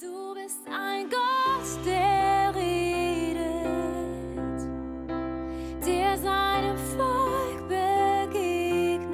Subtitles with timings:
[0.00, 3.42] Du bist ein Gott, der redet,
[5.86, 9.10] der seinem Volk begegnet,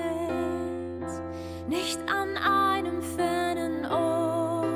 [1.68, 4.68] nicht an einem fernen Ort,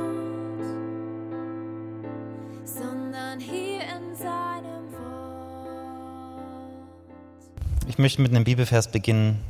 [2.65, 6.43] sondern hier in seinem Wort.
[7.87, 9.45] Ich möchte mit einem Bibelvers beginnen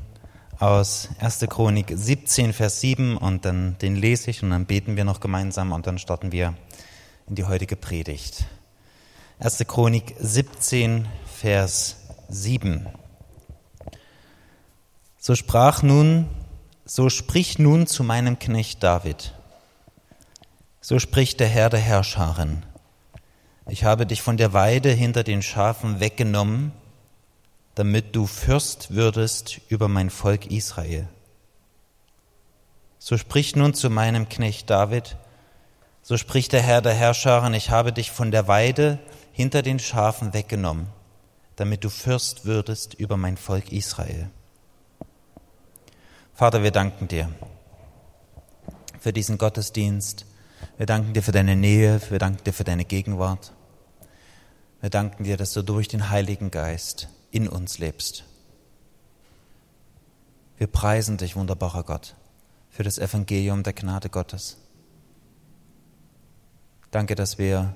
[0.60, 1.46] aus 1.
[1.48, 5.72] Chronik 17, Vers 7 und dann den lese ich und dann beten wir noch gemeinsam
[5.72, 6.54] und dann starten wir
[7.26, 8.44] in die heutige Predigt.
[9.38, 9.64] 1.
[9.66, 11.96] Chronik 17, Vers
[12.28, 12.86] 7.
[15.18, 16.28] So sprach nun,
[16.84, 19.32] so sprich nun zu meinem Knecht David.
[20.82, 22.66] So spricht der Herr der Herrscharen.
[23.66, 26.72] Ich habe dich von der Weide hinter den Schafen weggenommen,
[27.74, 31.08] damit du Fürst würdest über mein Volk Israel.
[32.98, 35.16] So sprich nun zu meinem Knecht David,
[36.02, 38.98] so spricht der Herr der Herrscharen, ich habe dich von der Weide
[39.32, 40.88] hinter den Schafen weggenommen,
[41.56, 44.30] damit du Fürst würdest über mein Volk Israel.
[46.34, 47.28] Vater, wir danken dir
[48.98, 50.26] für diesen Gottesdienst.
[50.76, 53.52] Wir danken dir für deine Nähe, wir danken dir für deine Gegenwart.
[54.80, 58.24] Wir danken dir, dass du durch den Heiligen Geist in uns lebst.
[60.58, 62.14] Wir preisen dich, wunderbarer Gott,
[62.68, 64.58] für das Evangelium der Gnade Gottes.
[66.90, 67.74] Danke, dass wir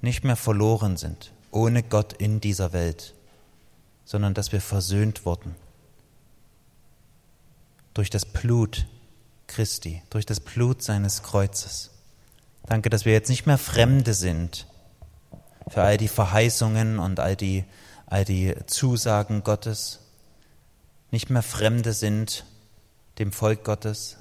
[0.00, 3.14] nicht mehr verloren sind, ohne Gott in dieser Welt,
[4.04, 5.54] sondern dass wir versöhnt wurden
[7.94, 8.86] durch das Blut
[9.46, 11.92] Christi, durch das Blut seines Kreuzes.
[12.66, 14.66] Danke, dass wir jetzt nicht mehr Fremde sind
[15.68, 17.64] für all die Verheißungen und all die
[18.06, 20.00] all die Zusagen Gottes,
[21.10, 22.44] nicht mehr Fremde sind
[23.18, 24.16] dem Volk Gottes,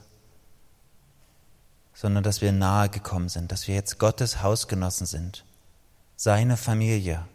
[1.93, 5.45] sondern dass wir nahe gekommen sind, dass wir jetzt Gottes Hausgenossen sind,
[6.15, 7.25] seine Familie.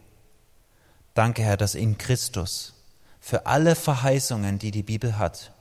[1.13, 2.73] Danke, Herr, dass in Christus
[3.19, 5.51] für alle Verheißungen, die die Bibel hat,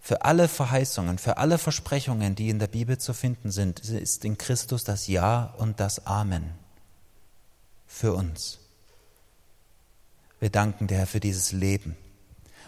[0.00, 4.38] für alle Verheißungen, für alle Versprechungen, die in der Bibel zu finden sind, ist in
[4.38, 6.54] Christus das Ja und das Amen
[7.88, 8.60] für uns.
[10.38, 11.96] Wir danken dir, Herr, für dieses Leben.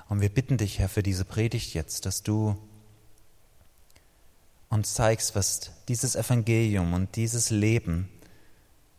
[0.08, 2.56] Und wir bitten dich, Herr, für diese Predigt jetzt, dass du
[4.68, 8.08] uns zeigst, was dieses Evangelium und dieses Leben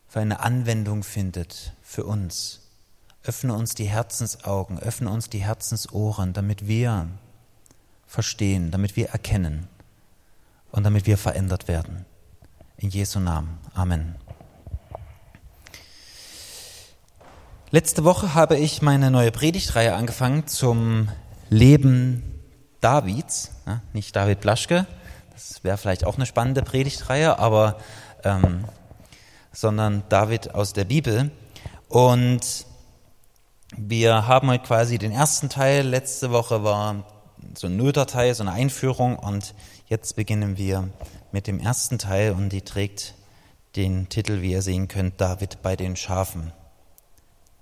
[0.08, 2.62] für eine Anwendung findet für uns.
[3.24, 7.10] Öffne uns die Herzensaugen, öffne uns die Herzensohren, damit wir
[8.08, 9.68] verstehen, damit wir erkennen
[10.72, 12.06] und damit wir verändert werden.
[12.78, 13.58] In Jesu Namen.
[13.74, 14.16] Amen.
[17.74, 21.08] Letzte Woche habe ich meine neue Predigtreihe angefangen zum
[21.50, 22.22] Leben
[22.82, 24.86] Davids, ja, nicht David Blaschke,
[25.32, 27.78] das wäre vielleicht auch eine spannende Predigtreihe, aber
[28.26, 28.66] ähm,
[29.54, 31.32] sondern David aus der Bibel.
[31.88, 32.66] Und
[33.78, 35.88] wir haben heute quasi den ersten Teil.
[35.88, 37.06] Letzte Woche war
[37.58, 39.18] so ein nullter Teil, so eine Einführung.
[39.18, 39.56] Und
[39.88, 40.90] jetzt beginnen wir
[41.32, 43.16] mit dem ersten Teil und die trägt
[43.78, 46.52] den Titel, wie ihr sehen könnt, David bei den Schafen.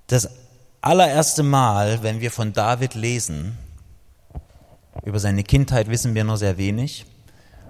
[0.09, 0.27] Das
[0.81, 3.59] allererste Mal, wenn wir von David lesen,
[5.03, 7.05] über seine Kindheit wissen wir nur sehr wenig.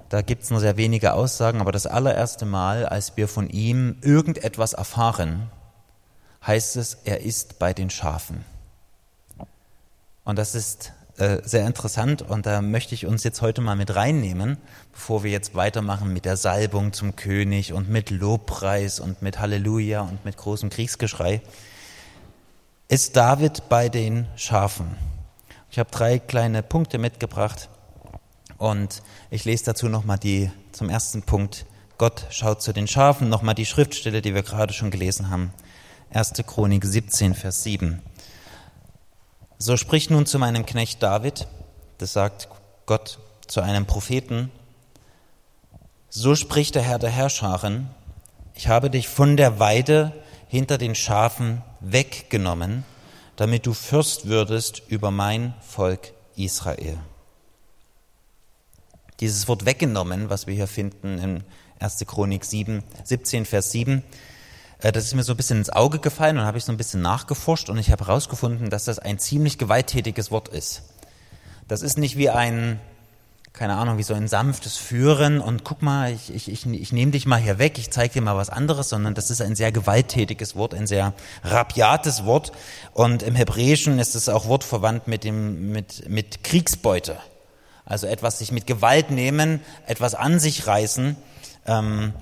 [0.07, 3.97] Da gibt es nur sehr wenige Aussagen, aber das allererste Mal, als wir von ihm
[4.01, 5.51] irgendetwas erfahren,
[6.47, 8.45] heißt es, er ist bei den Schafen.
[10.23, 13.93] Und das ist äh, sehr interessant und da möchte ich uns jetzt heute mal mit
[13.93, 14.57] reinnehmen,
[14.93, 19.99] bevor wir jetzt weitermachen mit der Salbung zum König und mit Lobpreis und mit Halleluja
[19.99, 21.41] und mit großem Kriegsgeschrei
[22.89, 24.97] ist David bei den Schafen.
[25.69, 27.69] Ich habe drei kleine Punkte mitgebracht
[28.57, 31.67] und ich lese dazu nochmal die zum ersten Punkt.
[31.99, 35.53] Gott schaut zu den Schafen, nochmal die Schriftstelle, die wir gerade schon gelesen haben.
[36.11, 36.33] 1.
[36.47, 38.01] Chronik 17, Vers 7.
[39.59, 41.45] So spricht nun zu meinem Knecht David,
[41.99, 42.47] das sagt
[42.87, 44.51] Gott zu einem Propheten,
[46.09, 47.91] so spricht der Herr der Herrscharen,
[48.55, 50.11] ich habe dich von der Weide
[50.49, 52.83] hinter den Schafen weggenommen,
[53.35, 56.97] damit du Fürst würdest über mein Volk Israel.
[59.19, 61.43] Dieses Wort weggenommen, was wir hier finden in
[61.79, 62.03] 1.
[62.07, 64.03] Chronik 7, 17, Vers 7,
[64.79, 66.77] äh, das ist mir so ein bisschen ins Auge gefallen und habe ich so ein
[66.77, 70.81] bisschen nachgeforscht und ich habe herausgefunden, dass das ein ziemlich gewalttätiges Wort ist.
[71.67, 72.79] Das ist nicht wie ein
[73.53, 77.11] keine Ahnung, wie so ein sanftes Führen und guck mal, ich, ich, ich, ich nehme
[77.11, 79.71] dich mal hier weg, ich zeige dir mal was anderes, sondern das ist ein sehr
[79.71, 81.13] gewalttätiges Wort, ein sehr
[81.43, 82.51] rabiates Wort
[82.93, 87.17] und im Hebräischen ist es auch wortverwandt mit, dem, mit, mit Kriegsbeute.
[87.85, 91.15] Also etwas sich mit Gewalt nehmen, etwas an sich reißen,
[91.69, 92.13] Ähm,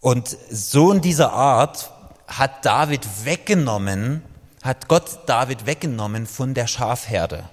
[0.00, 1.90] und so in dieser Art
[2.28, 4.22] hat David weggenommen,
[4.62, 7.44] hat Gott David weggenommen von der Schafherde.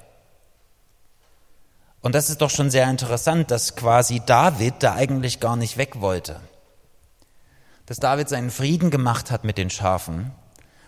[2.03, 6.01] Und das ist doch schon sehr interessant, dass quasi David da eigentlich gar nicht weg
[6.01, 6.41] wollte.
[7.85, 10.31] Dass David seinen Frieden gemacht hat mit den Schafen.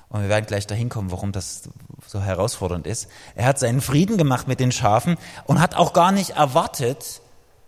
[0.10, 1.70] Und wir werden gleich dahin kommen, warum das
[2.06, 3.08] so herausfordernd ist.
[3.34, 7.22] Er hat seinen Frieden gemacht mit den Schafen und hat auch gar nicht erwartet,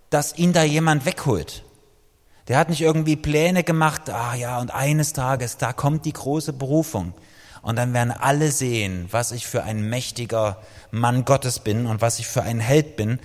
[0.10, 1.64] dass ihn da jemand wegholt.
[2.50, 6.52] Der hat nicht irgendwie Pläne gemacht, ah ja, und eines Tages, da kommt die große
[6.52, 7.14] Berufung.
[7.62, 10.62] Und dann werden alle sehen, was ich für ein mächtiger
[10.92, 13.20] Mann Gottes bin und was ich für ein Held bin.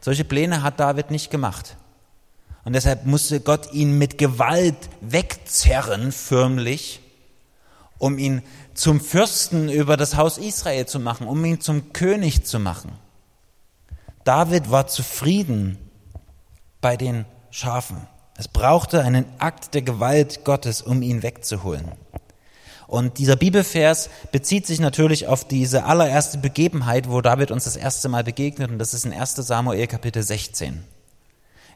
[0.00, 1.76] Solche Pläne hat David nicht gemacht.
[2.64, 7.00] Und deshalb musste Gott ihn mit Gewalt wegzerren, förmlich,
[7.98, 8.42] um ihn
[8.74, 12.92] zum Fürsten über das Haus Israel zu machen, um ihn zum König zu machen.
[14.24, 15.78] David war zufrieden
[16.80, 18.06] bei den Schafen.
[18.36, 21.90] Es brauchte einen Akt der Gewalt Gottes, um ihn wegzuholen.
[22.88, 28.08] Und dieser Bibelvers bezieht sich natürlich auf diese allererste Begebenheit, wo David uns das erste
[28.08, 30.82] Mal begegnet, und das ist in 1 Samuel Kapitel 16.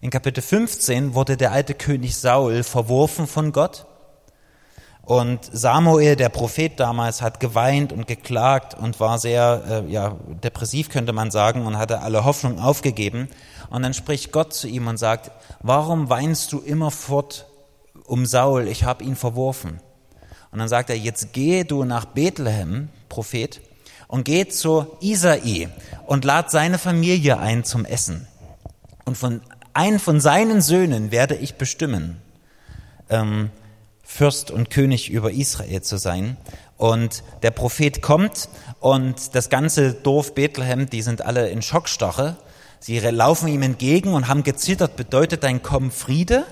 [0.01, 3.85] In Kapitel 15 wurde der alte König Saul verworfen von Gott.
[5.03, 10.89] Und Samuel, der Prophet damals, hat geweint und geklagt und war sehr äh, ja, depressiv,
[10.89, 13.29] könnte man sagen, und hatte alle Hoffnung aufgegeben.
[13.69, 15.31] Und dann spricht Gott zu ihm und sagt,
[15.61, 17.45] warum weinst du immerfort
[18.07, 18.67] um Saul?
[18.67, 19.79] Ich habe ihn verworfen.
[20.53, 23.61] Und dann sagt er, jetzt geh du nach Bethlehem, Prophet,
[24.07, 25.71] und geh zu Isai
[26.07, 28.29] und lad seine Familie ein zum Essen.
[29.07, 29.41] Und von
[29.73, 32.21] einen von seinen Söhnen werde ich bestimmen,
[33.09, 33.51] ähm,
[34.03, 36.37] Fürst und König über Israel zu sein.
[36.77, 38.51] Und der Prophet kommt
[38.81, 42.37] und das ganze Dorf Bethlehem, die sind alle in Schockstarre.
[42.79, 46.45] Sie laufen ihm entgegen und haben gezittert, bedeutet dein Kommen Friede?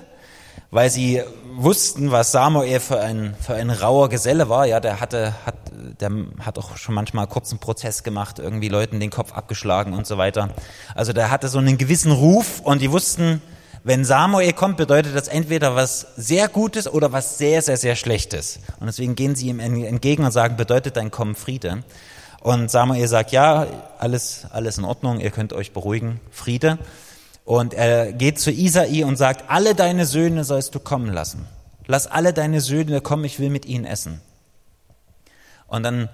[0.71, 1.21] weil sie
[1.55, 4.65] wussten, was Samuel für ein, für ein rauer Geselle war.
[4.65, 5.55] Ja, der hatte, hat,
[5.99, 10.17] der hat auch schon manchmal kurzen Prozess gemacht, irgendwie Leuten den Kopf abgeschlagen und so
[10.17, 10.49] weiter.
[10.95, 13.41] Also der hatte so einen gewissen Ruf und die wussten,
[13.83, 18.59] wenn Samuel kommt, bedeutet das entweder was sehr Gutes oder was sehr, sehr, sehr Schlechtes.
[18.79, 21.83] Und deswegen gehen sie ihm entgegen und sagen, bedeutet dein Kommen Friede.
[22.41, 23.67] Und Samuel sagt, ja,
[23.99, 26.77] alles, alles in Ordnung, ihr könnt euch beruhigen, Friede.
[27.45, 31.47] Und er geht zu Isai und sagt, alle deine Söhne sollst du kommen lassen.
[31.87, 34.21] Lass alle deine Söhne kommen, ich will mit ihnen essen.
[35.67, 36.09] Und dann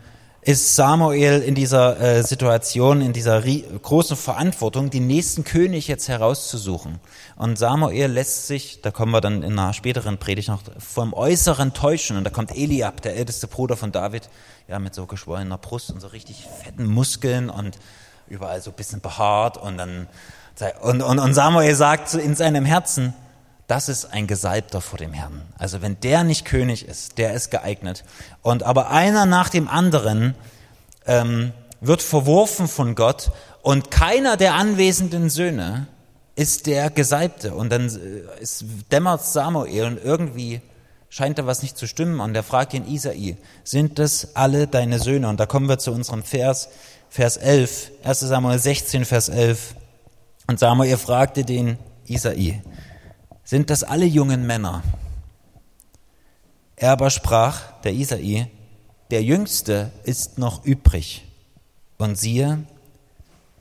[0.48, 7.00] ist Samuel in dieser äh, Situation, in dieser großen Verantwortung, den nächsten König jetzt herauszusuchen.
[7.36, 11.74] Und Samuel lässt sich, da kommen wir dann in einer späteren Predigt noch, vom Äußeren
[11.74, 12.16] täuschen.
[12.16, 14.30] Und da kommt Eliab, der älteste Bruder von David,
[14.70, 17.78] ja, mit so geschwollener Brust und so richtig fetten Muskeln und
[18.30, 19.58] überall so ein bisschen behaart.
[19.58, 20.08] Und dann
[20.82, 23.14] und, und, und Samuel sagt in seinem Herzen,
[23.68, 25.42] das ist ein Gesalbter vor dem Herrn.
[25.58, 28.04] Also wenn der nicht König ist, der ist geeignet.
[28.42, 30.36] Und aber einer nach dem anderen
[31.06, 31.52] ähm,
[31.82, 33.32] wird verworfen von Gott
[33.62, 35.88] und keiner der anwesenden Söhne
[36.38, 37.54] ist der Gesalbte.
[37.54, 40.62] Und dann äh, ist, dämmert Samuel und irgendwie
[41.10, 42.20] scheint da was nicht zu stimmen.
[42.22, 45.28] Und er fragt ihn Isai, sind das alle deine Söhne?
[45.28, 46.70] Und da kommen wir zu unserem Vers,
[47.10, 49.76] Vers 11, 1 Samuel 16, Vers 11.
[50.48, 52.62] Und Samuel fragte den Isai,
[53.44, 54.82] sind das alle jungen Männer?
[56.78, 58.50] Er aber sprach, der Isai,
[59.12, 61.26] der Jüngste ist noch übrig.
[61.98, 62.64] Und siehe,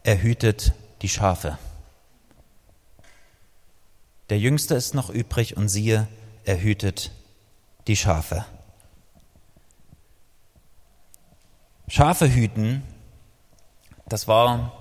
[0.05, 0.73] er hütet
[1.03, 1.59] die Schafe.
[4.29, 6.07] Der Jüngste ist noch übrig und siehe,
[6.45, 7.11] er hütet
[7.87, 8.45] die Schafe.
[11.89, 12.83] Schafe hüten,
[14.09, 14.73] das war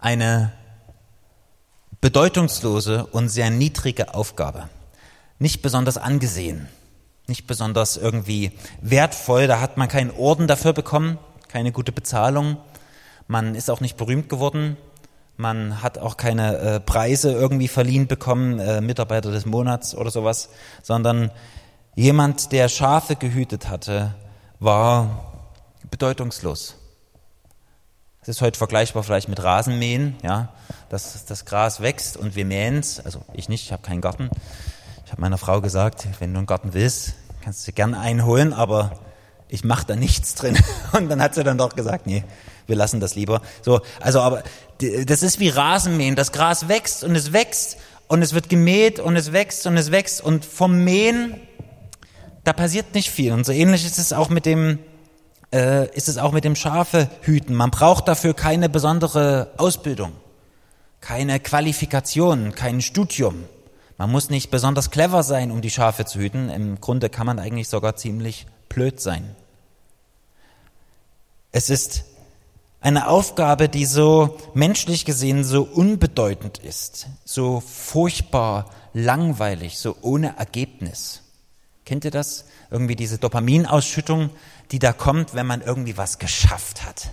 [0.00, 0.52] eine
[2.06, 4.68] bedeutungslose und sehr niedrige Aufgabe.
[5.40, 6.68] Nicht besonders angesehen,
[7.26, 9.48] nicht besonders irgendwie wertvoll.
[9.48, 12.58] Da hat man keinen Orden dafür bekommen, keine gute Bezahlung.
[13.26, 14.76] Man ist auch nicht berühmt geworden.
[15.36, 20.50] Man hat auch keine äh, Preise irgendwie verliehen bekommen, äh, Mitarbeiter des Monats oder sowas,
[20.84, 21.32] sondern
[21.96, 24.14] jemand, der Schafe gehütet hatte,
[24.60, 25.50] war
[25.90, 26.76] bedeutungslos.
[28.26, 30.48] Es ist heute vergleichbar vielleicht mit Rasenmähen, ja,
[30.88, 32.98] dass das Gras wächst und wir mähen es.
[32.98, 34.30] Also ich nicht, ich habe keinen Garten.
[35.04, 37.14] Ich habe meiner Frau gesagt, wenn du einen Garten willst,
[37.44, 38.98] kannst du gerne einholen, aber
[39.46, 40.58] ich mache da nichts drin.
[40.92, 42.24] Und dann hat sie dann doch gesagt, nee,
[42.66, 43.42] wir lassen das lieber.
[43.62, 44.42] So, also aber
[44.80, 46.16] das ist wie Rasenmähen.
[46.16, 47.76] Das Gras wächst und es wächst
[48.08, 51.40] und es wird gemäht und es wächst und es wächst und vom Mähen
[52.42, 53.32] da passiert nicht viel.
[53.32, 54.80] Und so ähnlich ist es auch mit dem
[55.52, 57.54] äh, ist es auch mit dem Schafe hüten.
[57.54, 60.12] Man braucht dafür keine besondere Ausbildung,
[61.00, 63.44] keine Qualifikation, kein Studium.
[63.98, 66.50] Man muss nicht besonders clever sein, um die Schafe zu hüten.
[66.50, 69.34] Im Grunde kann man eigentlich sogar ziemlich blöd sein.
[71.52, 72.04] Es ist
[72.80, 81.22] eine Aufgabe, die so menschlich gesehen so unbedeutend ist, so furchtbar langweilig, so ohne Ergebnis.
[81.84, 82.44] Kennt ihr das?
[82.70, 84.30] Irgendwie diese Dopaminausschüttung,
[84.70, 87.10] die da kommt, wenn man irgendwie was geschafft hat.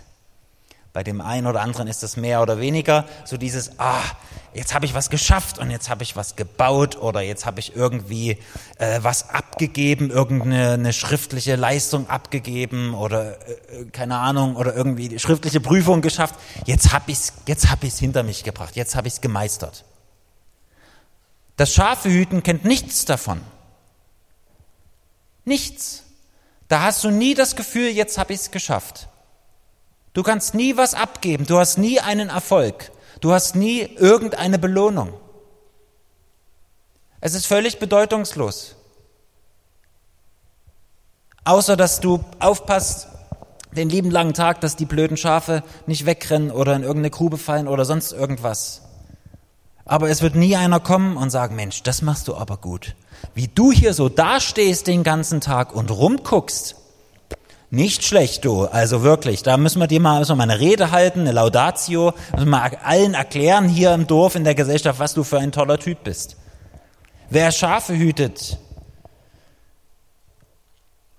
[0.93, 4.03] Bei dem einen oder anderen ist das mehr oder weniger so dieses, ah,
[4.53, 7.75] jetzt habe ich was geschafft und jetzt habe ich was gebaut oder jetzt habe ich
[7.75, 8.37] irgendwie
[8.77, 15.17] äh, was abgegeben, irgendeine schriftliche Leistung abgegeben oder äh, äh, keine Ahnung oder irgendwie die
[15.17, 16.35] schriftliche Prüfung geschafft.
[16.65, 17.17] Jetzt habe ich
[17.47, 19.85] es hab hinter mich gebracht, jetzt habe ich es gemeistert.
[21.57, 23.41] Das Schafehüten kennt nichts davon.
[25.45, 26.03] Nichts.
[26.67, 29.09] Da hast du nie das Gefühl, jetzt habe ich es geschafft.
[30.13, 35.13] Du kannst nie was abgeben, du hast nie einen Erfolg, du hast nie irgendeine Belohnung.
[37.19, 38.75] Es ist völlig bedeutungslos.
[41.45, 43.07] Außer dass du aufpasst
[43.75, 47.67] den lieben langen Tag, dass die blöden Schafe nicht wegrennen oder in irgendeine Grube fallen
[47.67, 48.82] oder sonst irgendwas.
[49.85, 52.95] Aber es wird nie einer kommen und sagen, Mensch, das machst du aber gut.
[53.33, 56.75] Wie du hier so dastehst den ganzen Tag und rumguckst,
[57.69, 58.65] nicht schlecht, du.
[58.65, 62.13] Also wirklich, da müssen wir dir mal, müssen wir mal eine Rede halten, eine Laudatio,
[62.31, 65.51] müssen wir mal allen erklären hier im Dorf, in der Gesellschaft, was du für ein
[65.51, 66.37] toller Typ bist.
[67.31, 68.59] Wer Schafe hütet,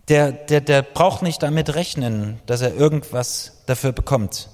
[0.09, 4.49] der, der, der braucht nicht damit rechnen, dass er irgendwas dafür bekommt.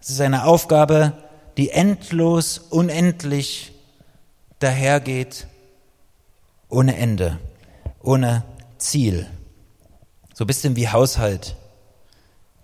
[0.00, 1.12] Es ist eine Aufgabe,
[1.56, 3.72] die endlos, unendlich
[4.58, 5.46] dahergeht,
[6.68, 7.38] ohne Ende,
[8.02, 8.44] ohne
[8.78, 9.26] Ziel.
[10.34, 11.56] So ein bisschen wie Haushalt.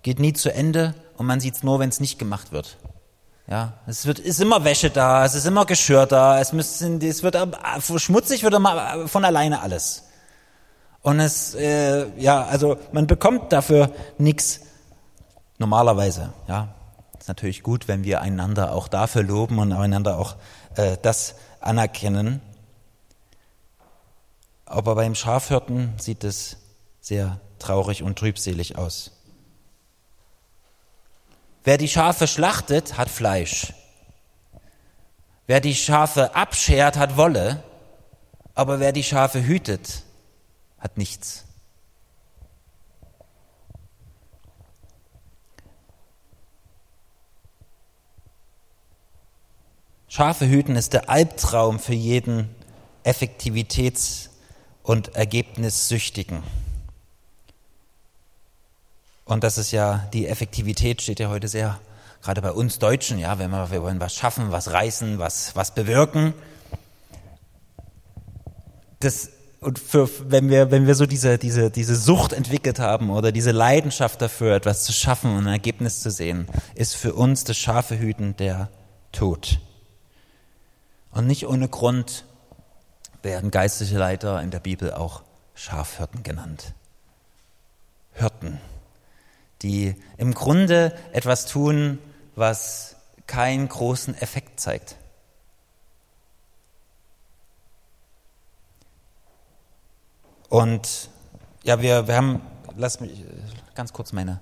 [0.01, 2.77] Geht nie zu Ende und man sieht es nur, wenn es nicht gemacht wird.
[3.47, 7.23] Ja, es wird, ist immer Wäsche da, es ist immer Geschirr da, es, müssen, es
[7.23, 7.35] wird
[7.97, 10.03] schmutzig wird immer von alleine alles.
[11.01, 14.61] Und es, äh, ja, also man bekommt dafür nichts
[15.57, 16.31] normalerweise.
[16.47, 16.73] Ja,
[17.23, 20.35] ist natürlich gut, wenn wir einander auch dafür loben und einander auch
[20.75, 22.41] äh, das anerkennen.
[24.65, 26.57] Aber beim Schafhirten sieht es
[26.99, 29.11] sehr traurig und trübselig aus.
[31.63, 33.71] Wer die Schafe schlachtet, hat Fleisch.
[35.47, 37.63] Wer die Schafe abschert, hat Wolle.
[38.53, 40.03] Aber wer die Schafe hütet,
[40.77, 41.42] hat nichts.
[50.15, 52.47] Schafe hüten ist der Albtraum für jeden
[53.03, 54.29] Effektivitäts-
[54.83, 56.43] und Ergebnissüchtigen.
[59.25, 61.79] Und das ist ja, die Effektivität steht ja heute sehr,
[62.21, 65.73] gerade bei uns Deutschen, ja, wenn wir, wir wollen was schaffen, was reißen, was, was
[65.73, 66.35] bewirken.
[68.99, 69.29] Das,
[69.61, 73.49] und für, wenn wir, wenn wir so diese, diese, diese Sucht entwickelt haben oder diese
[73.49, 77.97] Leidenschaft dafür, etwas zu schaffen und ein Ergebnis zu sehen, ist für uns das scharfe
[77.97, 78.69] Hüten der
[79.11, 79.57] Tod.
[81.13, 82.25] Und nicht ohne Grund
[83.21, 85.23] werden geistliche Leiter in der Bibel auch
[85.55, 86.73] Schafhirten genannt.
[88.13, 88.59] Hirten
[89.63, 91.97] die im Grunde etwas tun,
[92.35, 94.97] was keinen großen Effekt zeigt.
[100.49, 101.09] Und
[101.63, 102.41] ja, wir, wir haben,
[102.75, 103.25] lass mich äh,
[103.73, 104.39] ganz kurz meine,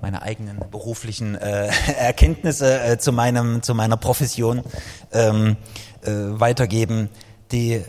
[0.00, 1.66] meine eigenen beruflichen äh,
[1.98, 4.62] Erkenntnisse äh, zu, meinem, zu meiner Profession
[5.12, 5.56] ähm,
[6.02, 7.08] äh, weitergeben.
[7.52, 7.82] Die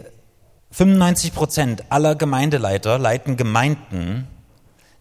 [0.71, 4.27] 95 Prozent aller Gemeindeleiter leiten Gemeinden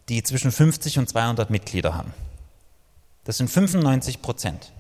[0.08, 2.12] die zwischen 50 und 200 Mitglieder haben.
[3.24, 4.72] Das sind 95 Prozent.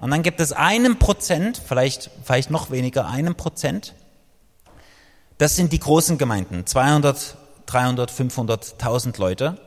[0.00, 3.94] Und dann gibt es einen Prozent, vielleicht, vielleicht noch weniger, einen Prozent.
[5.38, 7.36] Das sind die großen Gemeinden, 200,
[7.66, 9.58] 300, 500, 1000 Leute.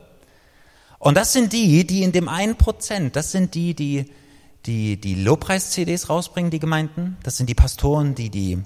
[1.04, 4.06] Und das sind die, die in dem einen Prozent, das sind die, die
[4.64, 7.18] die, die Lobpreis-CDs rausbringen, die Gemeinden.
[7.22, 8.62] Das sind die Pastoren, die die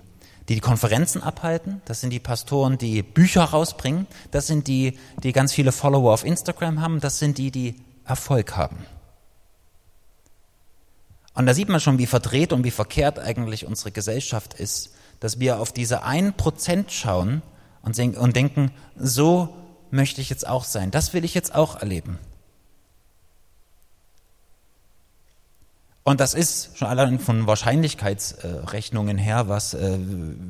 [0.49, 5.33] die die Konferenzen abhalten, das sind die Pastoren, die Bücher rausbringen, das sind die, die
[5.33, 8.87] ganz viele Follower auf Instagram haben, das sind die, die Erfolg haben.
[11.35, 15.39] Und da sieht man schon, wie verdreht und wie verkehrt eigentlich unsere Gesellschaft ist, dass
[15.39, 17.43] wir auf diese ein Prozent schauen
[17.83, 19.55] und denken, so
[19.91, 22.19] möchte ich jetzt auch sein, das will ich jetzt auch erleben.
[26.09, 29.99] Und das ist schon allein von Wahrscheinlichkeitsrechnungen her, was, äh,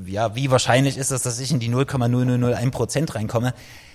[0.07, 3.55] ja, wie wahrscheinlich ist es, dass ich in die 0,0001 Prozent reinkomme,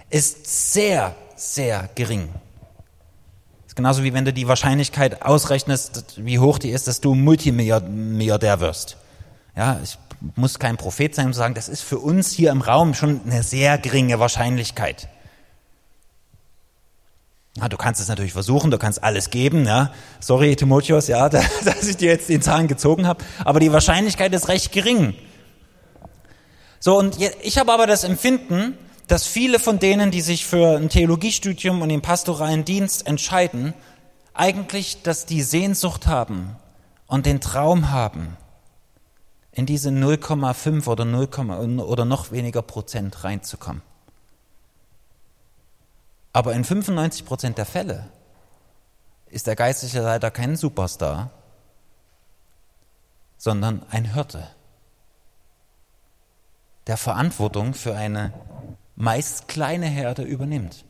[0.09, 2.27] ist sehr, sehr gering.
[3.65, 8.59] Ist genauso wie wenn du die Wahrscheinlichkeit ausrechnest, wie hoch die ist, dass du Multimilliardär
[8.59, 8.97] wirst.
[9.55, 9.97] Ja, ich
[10.35, 13.21] muss kein Prophet sein, um zu sagen, das ist für uns hier im Raum schon
[13.25, 15.07] eine sehr geringe Wahrscheinlichkeit.
[17.57, 19.65] Ja, du kannst es natürlich versuchen, du kannst alles geben.
[19.65, 19.91] Ja.
[20.19, 24.47] Sorry, Timotheus, ja, dass ich dir jetzt den Zahn gezogen habe, aber die Wahrscheinlichkeit ist
[24.47, 25.13] recht gering.
[26.79, 30.89] So, und ich habe aber das Empfinden, dass viele von denen, die sich für ein
[30.89, 33.73] Theologiestudium und den pastoralen Dienst entscheiden,
[34.33, 36.55] eigentlich, dass die Sehnsucht haben
[37.07, 38.35] und den Traum haben,
[39.51, 43.83] in diese 0,5 oder 0, oder noch weniger Prozent reinzukommen.
[46.33, 48.09] Aber in 95 Prozent der Fälle
[49.27, 51.29] ist der geistliche Leiter kein Superstar,
[53.37, 54.47] sondern ein Hirte,
[56.87, 58.33] der Verantwortung für eine
[58.95, 60.85] meist kleine Herde übernimmt.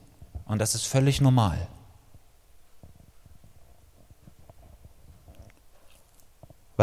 [0.45, 1.67] Und das ist völlig normal.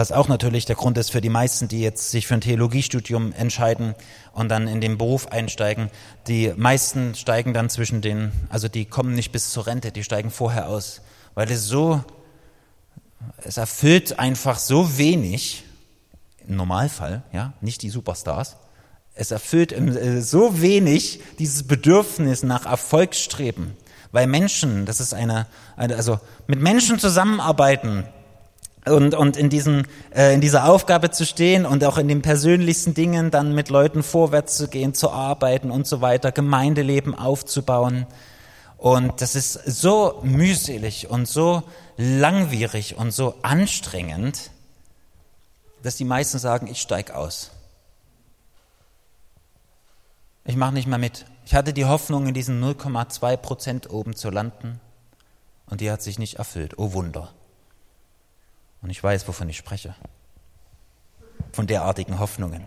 [0.01, 3.35] Was auch natürlich der Grund ist für die meisten, die jetzt sich für ein Theologiestudium
[3.35, 3.95] entscheiden
[4.33, 5.91] und dann in den Beruf einsteigen.
[6.27, 10.31] Die meisten steigen dann zwischen den, also die kommen nicht bis zur Rente, die steigen
[10.31, 11.03] vorher aus,
[11.35, 12.03] weil es so,
[13.45, 15.65] es erfüllt einfach so wenig,
[16.49, 18.57] im Normalfall, ja, nicht die Superstars,
[19.13, 23.77] es erfüllt äh, so wenig dieses Bedürfnis nach Erfolgsstreben,
[24.13, 28.07] weil Menschen, das ist eine, eine also mit Menschen zusammenarbeiten,
[28.91, 32.95] und, und in, diesen, äh, in dieser Aufgabe zu stehen und auch in den persönlichsten
[32.95, 38.07] Dingen dann mit Leuten vorwärts zu gehen, zu arbeiten und so weiter, Gemeindeleben aufzubauen.
[38.77, 41.63] Und das ist so mühselig und so
[41.97, 44.51] langwierig und so anstrengend,
[45.83, 47.51] dass die meisten sagen, ich steig aus.
[50.45, 51.27] Ich mache nicht mehr mit.
[51.45, 54.81] Ich hatte die Hoffnung, in diesen 0,2 Prozent oben zu landen
[55.67, 56.79] und die hat sich nicht erfüllt.
[56.79, 57.33] Oh Wunder.
[58.83, 59.95] Und ich weiß, wovon ich spreche.
[61.53, 62.65] Von derartigen Hoffnungen.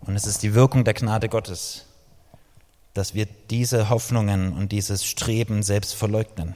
[0.00, 1.84] Und es ist die Wirkung der Gnade Gottes,
[2.94, 6.54] dass wir diese Hoffnungen und dieses Streben selbst verleugnen,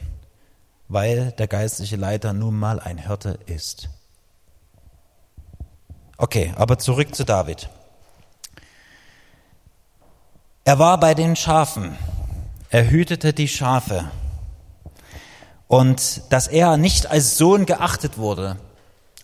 [0.89, 3.91] weil der geistliche Leiter nun mal ein Hirte ist.
[6.17, 7.69] Okay, aber zurück zu David.
[10.65, 11.97] Er war bei den Schafen.
[12.71, 14.11] Er hütete die Schafe.
[15.73, 18.59] Und dass er nicht als Sohn geachtet wurde,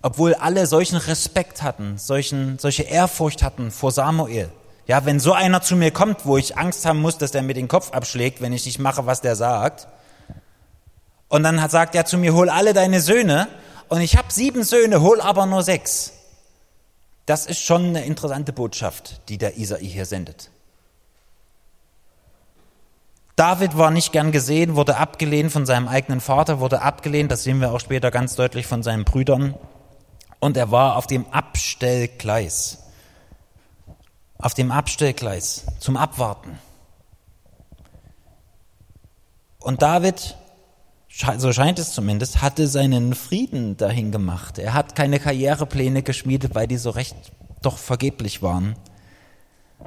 [0.01, 4.49] obwohl alle solchen Respekt hatten, solchen, solche Ehrfurcht hatten vor Samuel.
[4.87, 7.53] Ja, wenn so einer zu mir kommt, wo ich Angst haben muss, dass der mir
[7.53, 9.89] den Kopf abschlägt, wenn ich nicht mache, was der sagt.
[11.29, 13.49] Und dann hat, sagt er zu mir, hol alle deine Söhne.
[13.91, 16.15] Und ich habe sieben Söhne, hol aber nur sechs.
[17.27, 20.49] Das ist schon eine interessante Botschaft, die der Isai hier sendet.
[23.39, 27.61] David war nicht gern gesehen, wurde abgelehnt von seinem eigenen Vater, wurde abgelehnt, das sehen
[27.61, 29.55] wir auch später ganz deutlich von seinen Brüdern.
[30.41, 32.83] Und er war auf dem Abstellgleis.
[34.39, 36.59] Auf dem Abstellgleis zum Abwarten.
[39.61, 40.37] Und David,
[41.37, 44.59] so scheint es zumindest, hatte seinen Frieden dahin gemacht.
[44.59, 47.15] Er hat keine Karrierepläne geschmiedet, weil die so recht
[47.63, 48.75] doch vergeblich waren.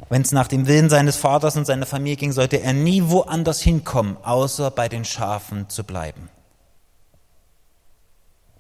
[0.10, 3.62] Wenn es nach dem Willen seines Vaters und seiner Familie ging, sollte er nie woanders
[3.62, 6.30] hinkommen, außer bei den Schafen zu bleiben.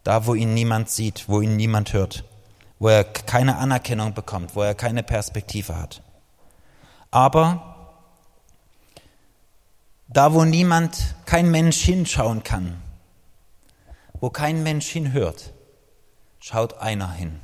[0.04, 2.26] Da, wo ihn niemand sieht, wo ihn niemand hört,
[2.80, 6.02] wo er keine Anerkennung bekommt, wo er keine Perspektive hat.
[7.12, 7.96] Aber
[10.08, 12.82] da, wo niemand, kein Mensch hinschauen kann,
[14.20, 15.54] wo kein Mensch hinhört,
[16.40, 17.40] schaut einer hin.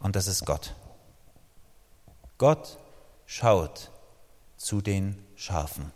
[0.00, 0.74] Und das ist Gott.
[2.38, 2.78] Gott
[3.26, 3.90] schaut
[4.56, 5.92] zu den Schafen.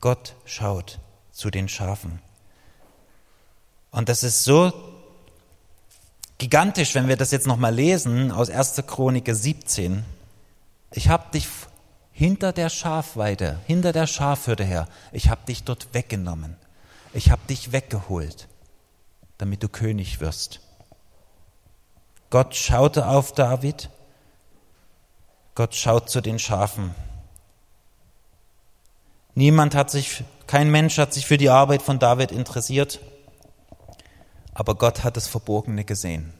[0.00, 1.00] Gott schaut
[1.32, 2.20] zu den Schafen.
[3.90, 4.72] Und das ist so
[6.36, 8.82] gigantisch, wenn wir das jetzt nochmal lesen aus 1.
[8.86, 10.04] Chronik 17.
[10.92, 11.48] Ich habe dich
[12.12, 16.56] hinter der Schafweide, hinter der Schafhürde her, ich habe dich dort weggenommen.
[17.12, 18.48] Ich habe dich weggeholt,
[19.38, 20.60] damit du König wirst.
[22.30, 23.88] Gott schaute auf David
[25.58, 26.94] Gott schaut zu den Schafen.
[29.34, 33.00] Niemand hat sich, kein Mensch hat sich für die Arbeit von David interessiert,
[34.54, 36.32] aber Gott hat das Verborgene gesehen.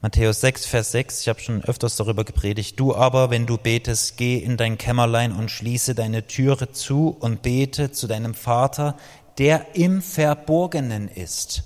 [0.00, 2.78] Matthäus 6, Vers 6, ich habe schon öfters darüber gepredigt.
[2.78, 7.42] Du aber, wenn du betest, geh in dein Kämmerlein und schließe deine Türe zu und
[7.42, 8.96] bete zu deinem Vater,
[9.38, 11.64] der im Verborgenen ist.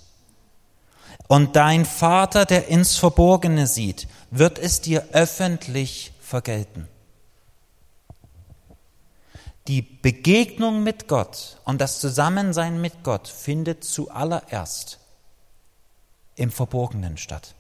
[1.27, 6.89] Und dein Vater, der ins Verborgene sieht, wird es dir öffentlich vergelten.
[9.67, 14.99] Die Begegnung mit Gott und das Zusammensein mit Gott findet zuallererst
[16.37, 17.55] im Verborgenen statt.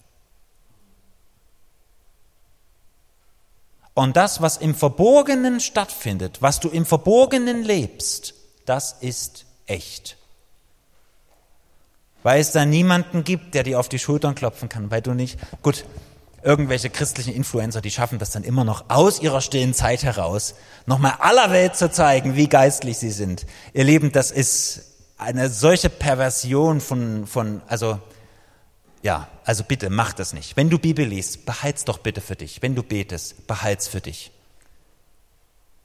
[3.92, 8.33] Und das, was im Verborgenen stattfindet, was du im Verborgenen lebst,
[8.64, 10.16] das ist echt.
[12.22, 15.38] Weil es da niemanden gibt, der dir auf die Schultern klopfen kann, weil du nicht,
[15.62, 15.85] gut,
[16.49, 20.55] irgendwelche christlichen Influencer, die schaffen das dann immer noch aus ihrer stillen Zeit heraus,
[20.87, 23.45] nochmal aller Welt zu zeigen, wie geistlich sie sind.
[23.75, 24.81] Ihr Lieben, das ist
[25.19, 28.01] eine solche Perversion von, von, also,
[29.03, 30.57] ja, also bitte, mach das nicht.
[30.57, 32.63] Wenn du Bibel liest, behalt's doch bitte für dich.
[32.63, 34.33] Wenn du betest, behalt's für dich.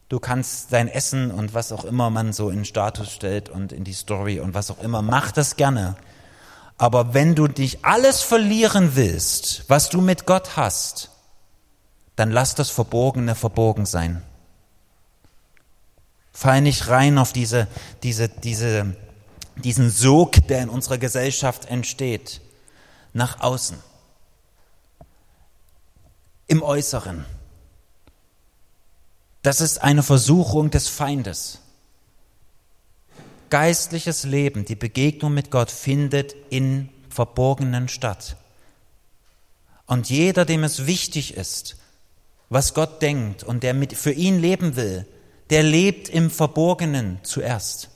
[0.08, 3.84] Du kannst dein Essen und was auch immer man so in Status stellt und in
[3.84, 5.98] die Story und was auch immer, mach das gerne.
[6.78, 11.12] Aber wenn du dich alles verlieren willst, was du mit Gott hast,
[12.16, 14.24] dann lass das Verborgene verborgen sein.
[16.32, 17.68] Fall nicht rein auf diese,
[18.02, 18.96] diese, diese,
[19.56, 22.42] diesen Sog, der in unserer Gesellschaft entsteht,
[23.14, 23.78] nach außen,
[26.48, 27.26] im Äußeren.
[29.44, 31.63] Das ist eine Versuchung des Feindes
[33.54, 38.36] geistliches Leben, die Begegnung mit Gott findet in Verborgenen statt.
[39.86, 41.78] Und jeder, dem es wichtig ist,
[42.50, 45.06] was Gott denkt und der mit, für ihn leben will,
[45.52, 47.92] der lebt im Verborgenen zuerst.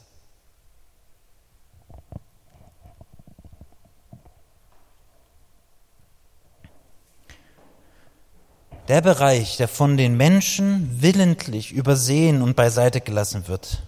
[8.88, 13.82] Der Bereich, der von den Menschen willentlich übersehen und beiseite gelassen wird,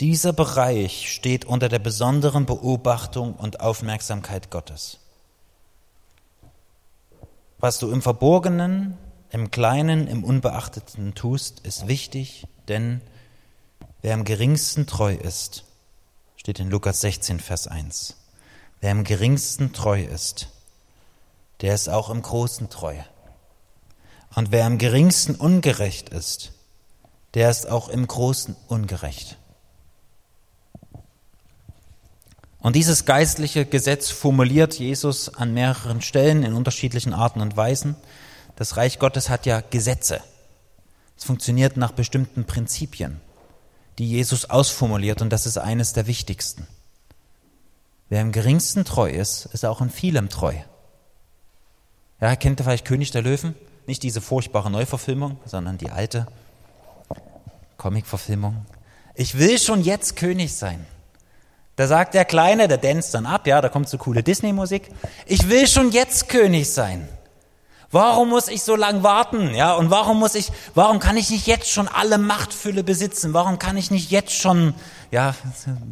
[0.00, 4.98] dieser Bereich steht unter der besonderen Beobachtung und Aufmerksamkeit Gottes.
[7.58, 8.98] Was du im Verborgenen,
[9.30, 13.00] im Kleinen, im Unbeachteten tust, ist wichtig, denn
[14.02, 15.64] wer am geringsten treu ist,
[16.36, 18.16] steht in Lukas 16, Vers 1.
[18.80, 20.48] Wer am geringsten treu ist,
[21.62, 22.96] der ist auch im Großen treu.
[24.34, 26.52] Und wer am geringsten ungerecht ist,
[27.32, 29.38] der ist auch im Großen ungerecht.
[32.66, 37.94] Und dieses geistliche Gesetz formuliert Jesus an mehreren Stellen in unterschiedlichen Arten und Weisen.
[38.56, 40.20] Das Reich Gottes hat ja Gesetze.
[41.16, 43.20] Es funktioniert nach bestimmten Prinzipien,
[43.98, 46.66] die Jesus ausformuliert und das ist eines der wichtigsten.
[48.08, 50.56] Wer im geringsten treu ist, ist auch in vielem treu.
[52.20, 53.54] Ja, kennt ihr vielleicht König der Löwen?
[53.86, 56.26] Nicht diese furchtbare Neuverfilmung, sondern die alte
[57.76, 58.66] Comicverfilmung.
[59.14, 60.84] Ich will schon jetzt König sein.
[61.76, 64.88] Da sagt der Kleine, der danst dann ab, ja, da kommt so coole Disney-Musik.
[65.26, 67.06] Ich will schon jetzt König sein.
[67.90, 69.54] Warum muss ich so lang warten?
[69.54, 73.32] Ja, und warum muss ich, warum kann ich nicht jetzt schon alle Machtfülle besitzen?
[73.32, 74.74] Warum kann ich nicht jetzt schon,
[75.10, 75.34] ja,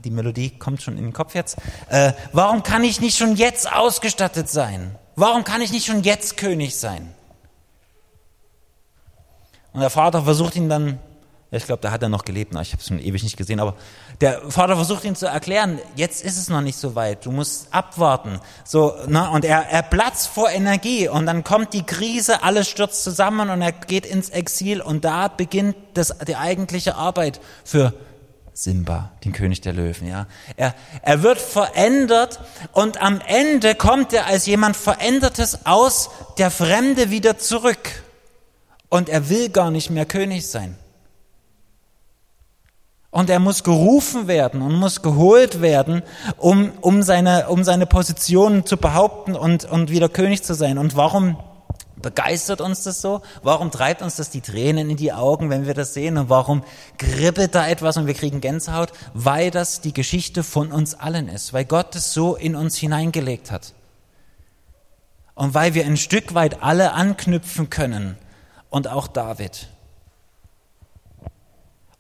[0.05, 1.57] die Melodie kommt schon in den Kopf jetzt.
[1.89, 4.99] Äh, warum kann ich nicht schon jetzt ausgestattet sein?
[5.17, 7.15] Warum kann ich nicht schon jetzt König sein?
[9.73, 10.99] Und der Vater versucht ihn dann
[11.57, 13.75] ich glaube, da hat er noch gelebt, ich habe es schon ewig nicht gesehen, aber
[14.21, 17.73] der Vater versucht ihn zu erklären, jetzt ist es noch nicht so weit, du musst
[17.73, 18.41] abwarten.
[18.65, 19.31] So, ne?
[19.31, 23.63] Und er, er platzt vor Energie und dann kommt die Krise, alles stürzt zusammen und
[23.63, 27.95] er geht ins Exil und da beginnt das, die eigentliche Arbeit für
[28.57, 30.27] Simba, den König der Löwen, ja.
[30.57, 32.39] Er, er wird verändert
[32.73, 38.03] und am Ende kommt er als jemand Verändertes aus der Fremde wieder zurück.
[38.89, 40.77] Und er will gar nicht mehr König sein.
[43.15, 46.03] Und er muss gerufen werden und muss geholt werden,
[46.37, 50.79] um, um, seine, um seine Position zu behaupten und, und wieder König zu sein.
[50.79, 51.37] Und warum
[51.95, 53.23] begeistert uns das so?
[53.45, 56.19] Warum treibt uns das die Tränen in die Augen, wenn wir das sehen?
[56.19, 56.65] Und warum
[56.99, 58.91] kribbelt da etwas und wir kriegen Gänsehaut?
[59.13, 63.53] Weil das die Geschichte von uns allen ist, weil Gott es so in uns hineingelegt
[63.53, 63.75] hat.
[65.37, 68.19] Und weil wir ein Stück weit alle anknüpfen können
[68.71, 69.69] und auch David.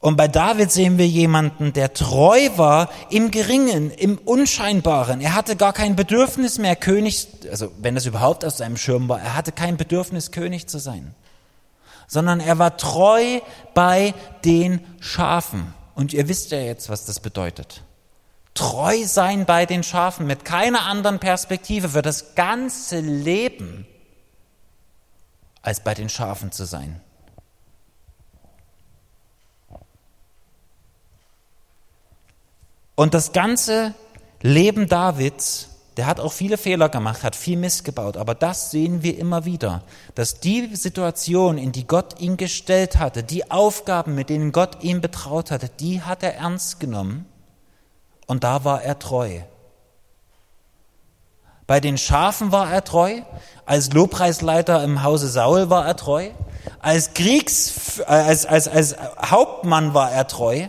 [0.05, 5.23] Und bei David sehen wir jemanden, der treu war im Geringen, im Unscheinbaren.
[5.23, 9.19] Er hatte gar kein Bedürfnis mehr, König, also wenn das überhaupt aus seinem Schirm war,
[9.19, 11.14] er hatte kein Bedürfnis, König zu sein.
[12.07, 13.40] Sondern er war treu
[13.73, 14.12] bei
[14.45, 15.73] den Schafen.
[15.95, 17.81] Und ihr wisst ja jetzt, was das bedeutet.
[18.53, 23.87] Treu sein bei den Schafen mit keiner anderen Perspektive für das ganze Leben,
[25.62, 27.01] als bei den Schafen zu sein.
[32.94, 33.94] Und das ganze
[34.40, 39.02] Leben Davids, der hat auch viele Fehler gemacht, hat viel Mist gebaut, aber das sehen
[39.02, 39.83] wir immer wieder,
[40.14, 45.00] dass die Situation, in die Gott ihn gestellt hatte, die Aufgaben, mit denen Gott ihn
[45.00, 47.26] betraut hatte, die hat er ernst genommen
[48.26, 49.40] und da war er treu.
[51.66, 53.22] Bei den Schafen war er treu.
[53.64, 56.28] Als Lobpreisleiter im Hause Saul war er treu.
[56.80, 60.66] Als Kriegs, äh, als, als, als Hauptmann war er treu.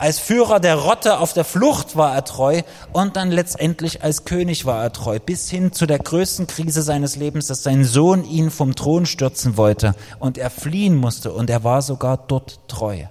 [0.00, 2.62] Als Führer der Rotte auf der Flucht war er treu
[2.94, 7.16] und dann letztendlich als König war er treu, bis hin zu der größten Krise seines
[7.16, 11.64] Lebens, dass sein Sohn ihn vom Thron stürzen wollte und er fliehen musste und er
[11.64, 13.04] war sogar dort treu.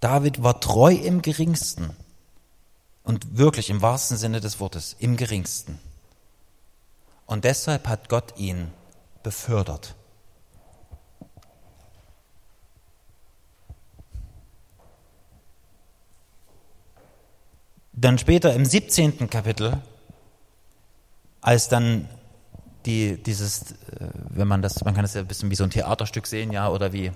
[0.00, 1.96] David war treu im geringsten
[3.02, 5.78] und wirklich im wahrsten Sinne des Wortes, im geringsten.
[7.24, 8.72] Und deshalb hat Gott ihn
[9.22, 9.94] befördert.
[18.00, 19.28] Dann später im 17.
[19.28, 19.78] Kapitel,
[21.40, 22.08] als dann
[22.86, 25.70] die, dieses, äh, wenn man das, man kann das ja ein bisschen wie so ein
[25.70, 27.10] Theaterstück sehen, ja, oder wie,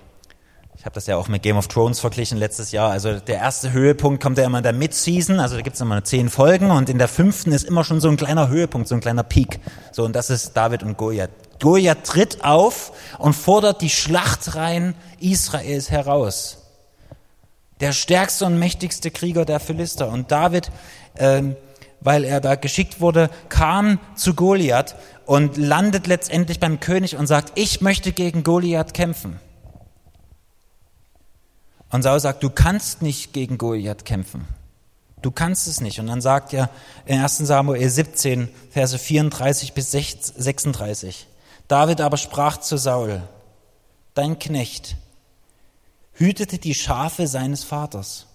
[0.77, 2.91] ich habe das ja auch mit Game of Thrones verglichen letztes Jahr.
[2.91, 6.03] Also der erste Höhepunkt kommt ja immer in der Mid-Season, also da gibt es immer
[6.03, 9.01] zehn Folgen und in der fünften ist immer schon so ein kleiner Höhepunkt, so ein
[9.01, 9.61] kleiner Peak.
[9.93, 11.31] So, und das ist David und Goliath.
[11.61, 12.91] Goliath tritt auf
[13.21, 16.62] und fordert die Schlachtreihen Israels heraus
[17.83, 20.09] der stärkste und mächtigste Krieger der Philister.
[20.09, 20.71] Und David,
[21.17, 21.57] ähm,
[22.01, 24.95] weil er da geschickt wurde, kam zu Goliath
[25.27, 29.41] und landet letztendlich beim König und sagt, ich möchte gegen Goliath kämpfen.
[31.91, 34.47] Und Saul sagt, du kannst nicht gegen Goliath kämpfen.
[35.21, 35.99] Du kannst es nicht.
[35.99, 36.71] Und dann sagt er
[37.05, 41.27] in 1 Samuel 17, Verse 34 bis 36,
[41.67, 43.23] David aber sprach zu Saul,
[44.15, 44.97] dein Knecht,
[46.15, 48.27] hütete die Schafe seines Vaters.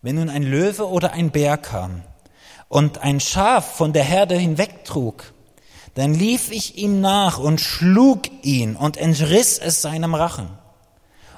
[0.00, 2.02] Wenn nun ein Löwe oder ein Bär kam
[2.68, 5.32] und ein Schaf von der Herde hinwegtrug,
[5.94, 10.48] dann lief ich ihm nach und schlug ihn und entriss es seinem Rachen.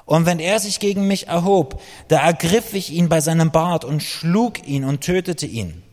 [0.05, 4.03] Und wenn er sich gegen mich erhob, da ergriff ich ihn bei seinem Bart und
[4.03, 5.83] schlug ihn und tötete ihn.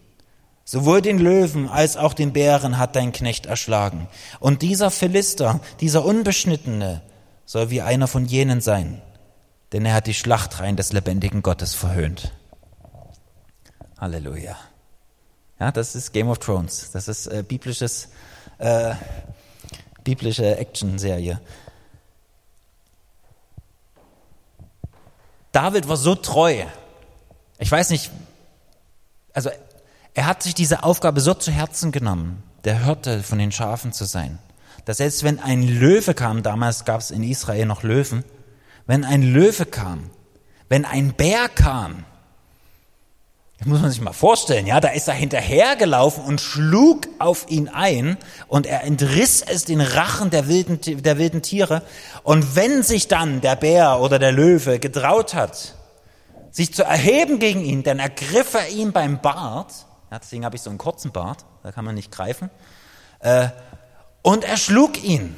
[0.64, 4.06] Sowohl den Löwen als auch den Bären hat dein Knecht erschlagen.
[4.38, 7.02] Und dieser Philister, dieser Unbeschnittene,
[7.44, 9.02] soll wie einer von jenen sein,
[9.72, 12.32] denn er hat die Schlachtreihen des lebendigen Gottes verhöhnt.
[13.98, 14.56] Halleluja.
[15.58, 16.90] Ja, das ist Game of Thrones.
[16.92, 18.08] Das ist äh, biblisches,
[18.58, 18.94] äh,
[20.02, 21.40] biblische Action-Serie.
[25.52, 26.64] David war so treu.
[27.58, 28.10] Ich weiß nicht,
[29.34, 29.50] also
[30.14, 34.04] er hat sich diese Aufgabe so zu Herzen genommen, der Hirte von den Schafen zu
[34.04, 34.38] sein
[34.84, 38.24] dass selbst wenn ein Löwe kam, damals gab es in Israel noch Löwen,
[38.86, 40.10] wenn ein Löwe kam,
[40.68, 42.04] wenn ein Bär kam,
[43.62, 47.68] das muss man sich mal vorstellen, ja, da ist er hinterhergelaufen und schlug auf ihn
[47.68, 48.16] ein
[48.48, 51.82] und er entriss es den Rachen der wilden, der wilden Tiere.
[52.24, 55.76] Und wenn sich dann der Bär oder der Löwe getraut hat,
[56.50, 59.72] sich zu erheben gegen ihn, dann ergriff er ihn beim Bart,
[60.10, 62.50] ja, deswegen habe ich so einen kurzen Bart, da kann man nicht greifen,
[63.20, 63.46] äh,
[64.22, 65.36] und er schlug ihn.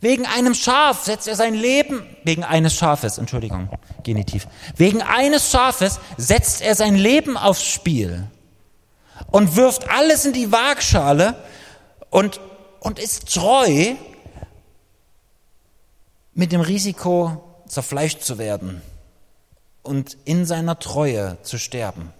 [0.00, 3.70] Wegen einem Schaf setzt er sein Leben, wegen eines Schafes, Entschuldigung,
[4.02, 4.46] Genitiv,
[4.76, 8.26] wegen eines Schafes setzt er sein Leben aufs Spiel
[9.30, 11.34] und wirft alles in die Waagschale
[12.10, 12.40] und,
[12.80, 13.94] und ist treu
[16.34, 18.82] mit dem Risiko, zerfleischt zu werden
[19.82, 22.12] und in seiner Treue zu sterben.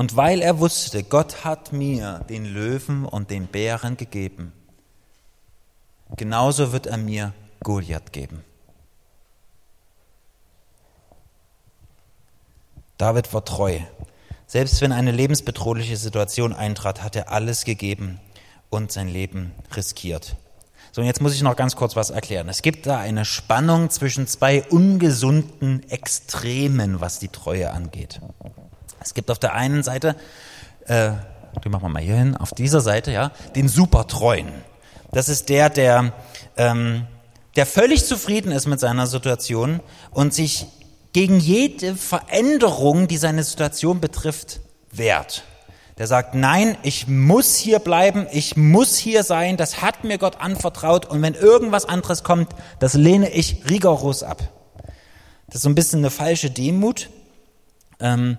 [0.00, 4.50] Und weil er wusste, Gott hat mir den Löwen und den Bären gegeben,
[6.16, 8.42] genauso wird er mir Goliath geben.
[12.96, 13.78] David war treu.
[14.46, 18.20] Selbst wenn eine lebensbedrohliche Situation eintrat, hat er alles gegeben
[18.70, 20.34] und sein Leben riskiert.
[20.92, 22.48] So, und jetzt muss ich noch ganz kurz was erklären.
[22.48, 28.18] Es gibt da eine Spannung zwischen zwei ungesunden Extremen, was die Treue angeht.
[29.00, 30.16] Es gibt auf der einen Seite,
[30.86, 31.12] äh,
[31.64, 34.48] die machen wir mal hier hin, auf dieser Seite, ja, den Supertreuen.
[35.12, 36.12] Das ist der, der,
[36.56, 37.06] ähm,
[37.56, 39.80] der völlig zufrieden ist mit seiner Situation
[40.12, 40.66] und sich
[41.12, 44.60] gegen jede Veränderung, die seine Situation betrifft,
[44.92, 45.42] wehrt.
[45.98, 50.40] Der sagt, nein, ich muss hier bleiben, ich muss hier sein, das hat mir Gott
[50.40, 54.48] anvertraut und wenn irgendwas anderes kommt, das lehne ich rigoros ab.
[55.46, 57.10] Das ist so ein bisschen eine falsche Demut.
[57.98, 58.38] Ähm,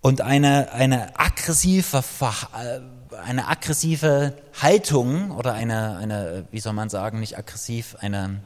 [0.00, 2.80] und eine, eine aggressive, äh,
[3.24, 8.40] eine aggressive Haltung oder eine, eine, wie soll man sagen, nicht aggressiv, eine,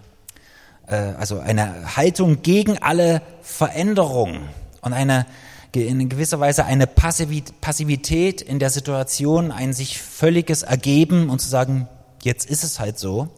[0.87, 4.49] äh, also eine Haltung gegen alle Veränderungen
[4.81, 5.27] und eine,
[5.75, 11.89] in gewisser Weise eine Passivität in der Situation, ein sich völliges Ergeben und zu sagen,
[12.23, 13.29] jetzt ist es halt so.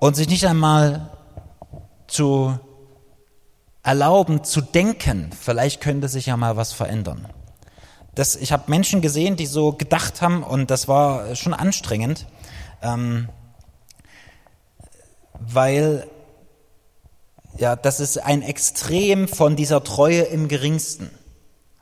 [0.00, 1.10] Und sich nicht einmal
[2.08, 2.58] zu
[3.84, 7.28] erlauben, zu denken, vielleicht könnte sich ja mal was verändern.
[8.14, 12.26] Das, ich habe Menschen gesehen, die so gedacht haben und das war schon anstrengend,
[12.82, 13.28] ähm,
[15.38, 16.08] weil
[17.58, 21.10] ja, das ist ein Extrem von dieser Treue im geringsten.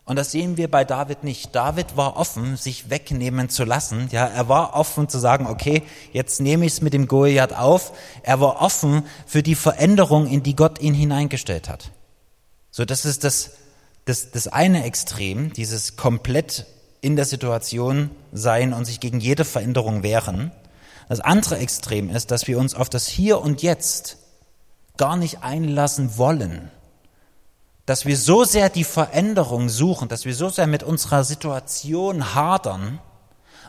[0.05, 1.55] Und das sehen wir bei David nicht.
[1.55, 4.09] David war offen, sich wegnehmen zu lassen.
[4.11, 7.93] Ja, er war offen zu sagen, okay, jetzt nehme ich es mit dem Goliath auf.
[8.25, 11.93] Er war offen für die Veränderung, in die Gott ihn hineingestellt hat.
[12.73, 13.53] So, das ist das,
[14.05, 16.67] das, das eine Extrem, dieses komplett
[17.01, 20.51] in der Situation sein und sich gegen jede Veränderung wehren.
[21.09, 24.17] Das andere Extrem ist, dass wir uns auf das Hier und Jetzt
[24.97, 26.71] gar nicht einlassen wollen
[27.87, 33.01] dass wir so sehr die Veränderung suchen, dass wir so sehr mit unserer Situation hadern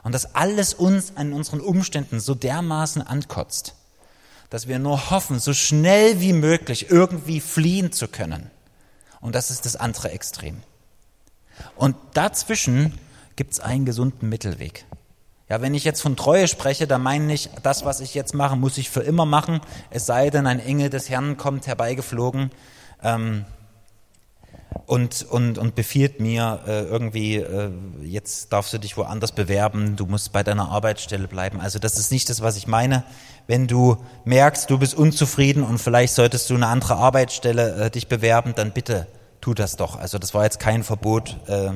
[0.04, 3.76] und dass alles uns an unseren Umständen so dermaßen ankotzt,
[4.50, 8.52] dass wir nur hoffen, so schnell wie möglich irgendwie fliehen zu können.
[9.20, 10.62] Und das ist das andere Extrem.
[11.76, 13.00] Und dazwischen
[13.36, 14.86] gibt es einen gesunden Mittelweg.
[15.50, 18.56] Ja, wenn ich jetzt von Treue spreche, dann meine ich, das, was ich jetzt mache,
[18.56, 22.52] muss ich für immer machen, es sei denn, ein Engel des Herrn kommt herbeigeflogen.
[23.02, 23.46] Ähm,
[24.86, 30.06] und, und, und befiehlt mir äh, irgendwie, äh, jetzt darfst du dich woanders bewerben, du
[30.06, 31.62] musst bei deiner Arbeitsstelle bleiben.
[31.62, 33.04] Also das ist nicht das, was ich meine.
[33.48, 38.08] Wenn du merkst, du bist unzufrieden und vielleicht solltest du eine andere Arbeitsstelle äh, dich
[38.08, 39.08] bewerben, dann bitte
[39.42, 39.98] tu das doch.
[39.98, 41.72] Also das war jetzt kein Verbot äh,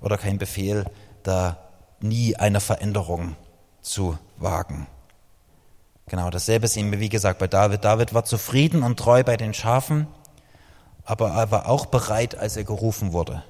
[0.00, 0.84] oder kein Befehl,
[1.22, 1.58] da
[2.00, 3.36] nie eine Veränderung
[3.80, 4.86] zu wagen.
[6.06, 7.84] Genau, dasselbe ist eben, wie gesagt, bei David.
[7.84, 10.06] David war zufrieden und treu bei den Schafen
[11.04, 13.42] aber er war auch bereit, als er gerufen wurde.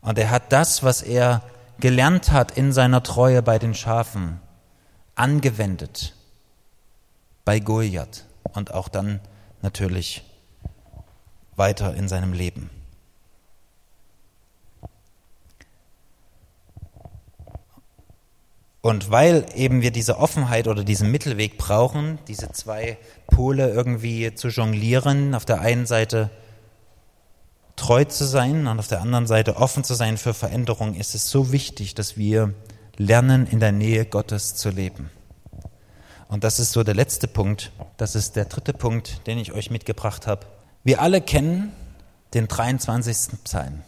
[0.00, 1.42] Und er hat das, was er
[1.78, 4.40] gelernt hat in seiner Treue bei den Schafen,
[5.14, 6.14] angewendet
[7.44, 9.20] bei Goliath und auch dann
[9.62, 10.24] natürlich
[11.56, 12.70] weiter in seinem Leben.
[18.82, 24.48] Und weil eben wir diese Offenheit oder diesen Mittelweg brauchen, diese zwei Pole irgendwie zu
[24.48, 26.30] jonglieren, auf der einen Seite
[27.76, 31.30] treu zu sein und auf der anderen Seite offen zu sein für Veränderung, ist es
[31.30, 32.54] so wichtig, dass wir
[32.96, 35.10] lernen, in der Nähe Gottes zu leben.
[36.28, 37.70] Und das ist so der letzte Punkt.
[37.98, 40.46] Das ist der dritte Punkt, den ich euch mitgebracht habe.
[40.82, 41.72] Wir alle kennen
[42.34, 43.38] den 23.
[43.44, 43.82] Psalm.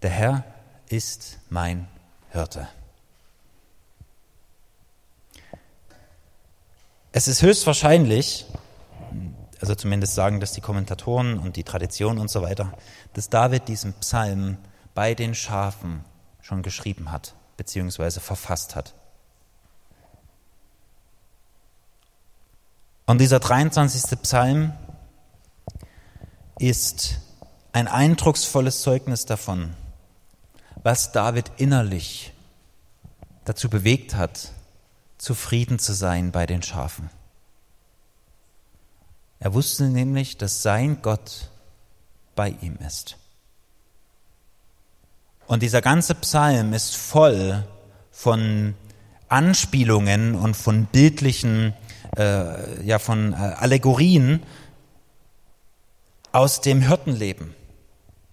[0.00, 0.44] Der Herr
[0.88, 1.88] ist mein
[2.30, 2.68] Hirte.
[7.12, 8.46] Es ist höchstwahrscheinlich,
[9.60, 12.72] also zumindest sagen das die Kommentatoren und die Tradition und so weiter,
[13.14, 14.58] dass David diesen Psalm
[14.94, 16.04] bei den Schafen
[16.40, 18.94] schon geschrieben hat, beziehungsweise verfasst hat.
[23.06, 24.20] Und dieser 23.
[24.20, 24.74] Psalm
[26.58, 27.20] ist
[27.72, 29.74] ein eindrucksvolles Zeugnis davon,
[30.82, 32.32] was David innerlich
[33.44, 34.52] dazu bewegt hat,
[35.16, 37.10] zufrieden zu sein bei den Schafen.
[39.40, 41.50] Er wusste nämlich, dass sein Gott
[42.34, 43.16] bei ihm ist.
[45.46, 47.64] Und dieser ganze Psalm ist voll
[48.10, 48.74] von
[49.28, 51.74] Anspielungen und von bildlichen,
[52.16, 54.42] äh, ja, von äh, Allegorien
[56.32, 57.54] aus dem Hirtenleben.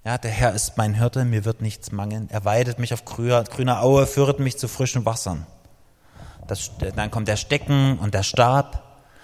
[0.06, 2.30] Ja, der Herr ist mein Hirte, mir wird nichts mangeln.
[2.32, 5.48] Er weidet mich auf grüner, grüner Aue, führt mich zu frischen Wassern.
[6.48, 8.84] Das, dann kommt der Stecken und der Stab.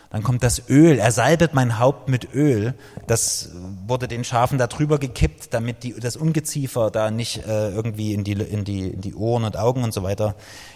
[0.09, 0.97] Dann kommt das Öl.
[0.97, 2.73] Er salbet mein Haupt mit Öl.
[3.05, 3.51] Das
[3.85, 8.23] wurde den Schafen da drüber gekippt, damit die, das Ungeziefer da nicht äh, irgendwie in
[8.23, 10.33] die, in, die, in die Ohren und Augen und so weiter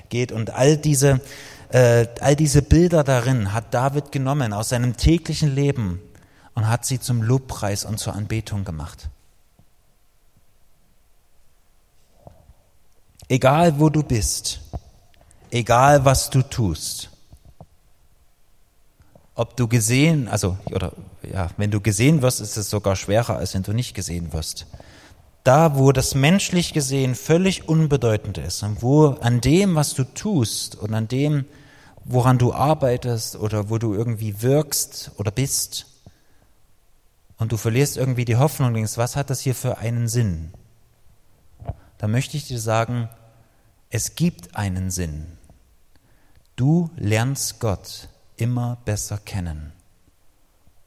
[0.10, 0.32] geht.
[0.32, 1.20] Und all diese,
[1.70, 6.00] äh, all diese Bilder darin hat David genommen aus seinem täglichen Leben
[6.54, 9.10] und hat sie zum Lobpreis und zur Anbetung gemacht.
[13.28, 14.60] Egal wo du bist,
[15.50, 17.10] egal was du tust,
[19.34, 23.54] ob du gesehen, also, oder ja, wenn du gesehen wirst, ist es sogar schwerer, als
[23.54, 24.68] wenn du nicht gesehen wirst.
[25.44, 30.76] Da, wo das menschlich gesehen völlig unbedeutend ist und wo an dem, was du tust
[30.76, 31.46] und an dem,
[32.04, 35.88] woran du arbeitest oder wo du irgendwie wirkst oder bist
[37.38, 40.52] und du verlierst irgendwie die Hoffnung denkst, was hat das hier für einen Sinn?
[41.98, 43.10] Da möchte ich dir sagen,
[43.90, 45.38] es gibt einen Sinn.
[46.56, 49.74] Du lernst Gott immer besser kennen.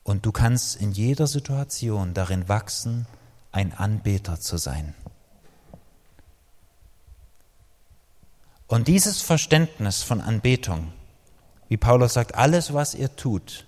[0.03, 3.07] Und du kannst in jeder Situation darin wachsen,
[3.53, 4.95] ein Anbeter zu sein.
[8.67, 10.93] Und dieses Verständnis von Anbetung
[11.69, 13.67] Wie Paulus sagt, alles, was ihr tut,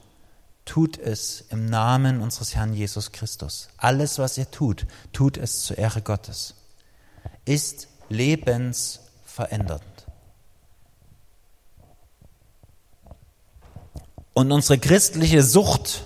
[0.64, 3.68] tut es im Namen unseres Herrn Jesus Christus.
[3.76, 6.54] Alles, was ihr tut, tut es zur Ehre Gottes.
[7.44, 9.82] Ist lebensverändernd.
[14.34, 16.04] Und unsere christliche Sucht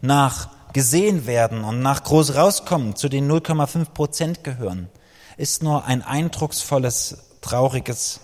[0.00, 4.88] nach gesehen werden und nach groß rauskommen, zu den 0,5 Prozent gehören,
[5.36, 8.20] ist nur ein eindrucksvolles, trauriges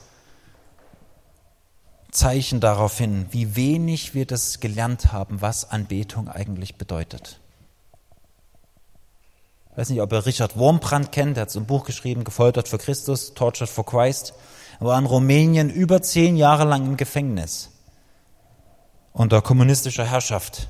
[2.11, 7.41] Zeichen darauf hin, wie wenig wir das gelernt haben, was Anbetung eigentlich bedeutet.
[9.79, 12.79] Weiß nicht, ob ihr Richard Wurmbrand kennt, der hat so ein Buch geschrieben, Gefoltert für
[12.79, 14.35] Christus, Tortured for Christ.
[14.81, 17.71] Er war in Rumänien über zehn Jahre lang im Gefängnis
[19.13, 20.67] unter kommunistischer Herrschaft.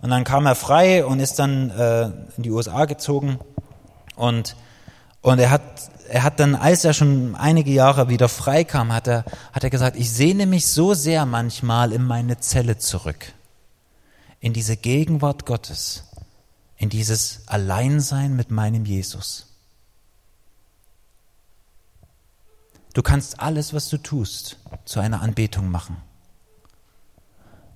[0.00, 2.04] Und dann kam er frei und ist dann äh,
[2.38, 3.38] in die USA gezogen
[4.16, 4.56] und
[5.20, 5.60] und er hat,
[6.08, 9.68] er hat dann, als er schon einige Jahre wieder frei kam, hat er, hat er
[9.68, 13.34] gesagt, ich sehne mich so sehr manchmal in meine Zelle zurück,
[14.40, 16.04] in diese Gegenwart Gottes,
[16.80, 19.46] in dieses Alleinsein mit meinem Jesus.
[22.92, 25.96] Du kannst alles, was du tust, zu einer Anbetung machen.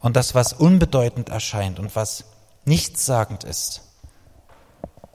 [0.01, 2.25] Und das, was unbedeutend erscheint und was
[2.65, 3.83] nichtssagend ist,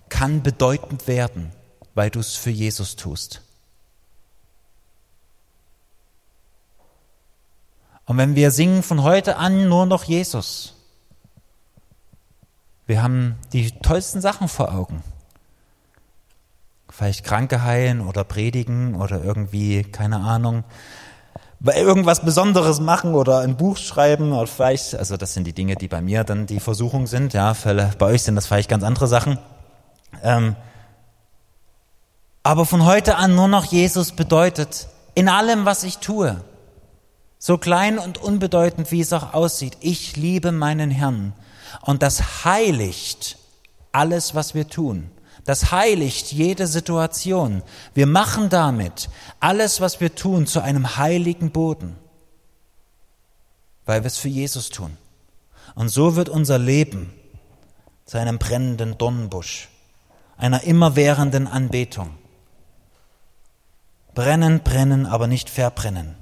[0.07, 1.51] kann bedeutend werden
[1.99, 3.41] weil du es für Jesus tust.
[8.05, 10.75] Und wenn wir singen von heute an nur noch Jesus,
[12.89, 15.03] wir haben die tollsten Sachen vor Augen.
[16.89, 20.63] Vielleicht Kranke heilen oder predigen oder irgendwie, keine Ahnung,
[21.63, 25.87] irgendwas Besonderes machen oder ein Buch schreiben oder vielleicht, also das sind die Dinge, die
[25.87, 27.55] bei mir dann die Versuchung sind, ja,
[27.99, 29.37] bei euch sind das vielleicht ganz andere Sachen.
[30.23, 30.55] Ähm,
[32.41, 36.43] aber von heute an nur noch Jesus bedeutet, in allem, was ich tue,
[37.37, 41.33] so klein und unbedeutend, wie es auch aussieht, ich liebe meinen Herrn.
[41.81, 43.37] Und das heiligt
[43.91, 45.11] alles, was wir tun.
[45.45, 47.63] Das heiligt jede Situation.
[47.93, 49.09] Wir machen damit
[49.39, 51.95] alles, was wir tun, zu einem heiligen Boden,
[53.85, 54.97] weil wir es für Jesus tun.
[55.75, 57.13] Und so wird unser Leben
[58.05, 59.69] zu einem brennenden Dornenbusch,
[60.37, 62.17] einer immerwährenden Anbetung.
[64.13, 66.15] Brennen, brennen, aber nicht verbrennen.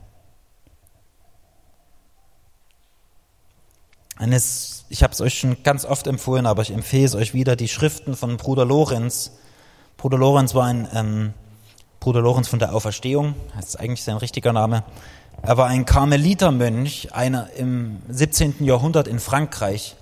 [4.18, 7.56] Eines, ich habe es euch schon ganz oft empfohlen, aber ich empfehle es euch wieder,
[7.56, 9.32] die Schriften von Bruder Lorenz.
[9.98, 11.34] Bruder Lorenz war ein ähm,
[12.00, 14.84] Bruder Lorenz von der Auferstehung, das ist eigentlich sein richtiger Name.
[15.42, 18.64] Er war ein Karmelitermönch, einer im 17.
[18.64, 19.96] Jahrhundert in Frankreich.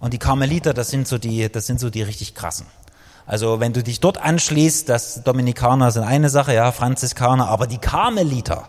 [0.00, 2.66] Und die Karmeliter, das sind so die, das sind so die richtig krassen.
[3.24, 7.78] Also wenn du dich dort anschließt, das Dominikaner sind eine Sache, ja, Franziskaner, aber die
[7.78, 8.68] Karmeliter,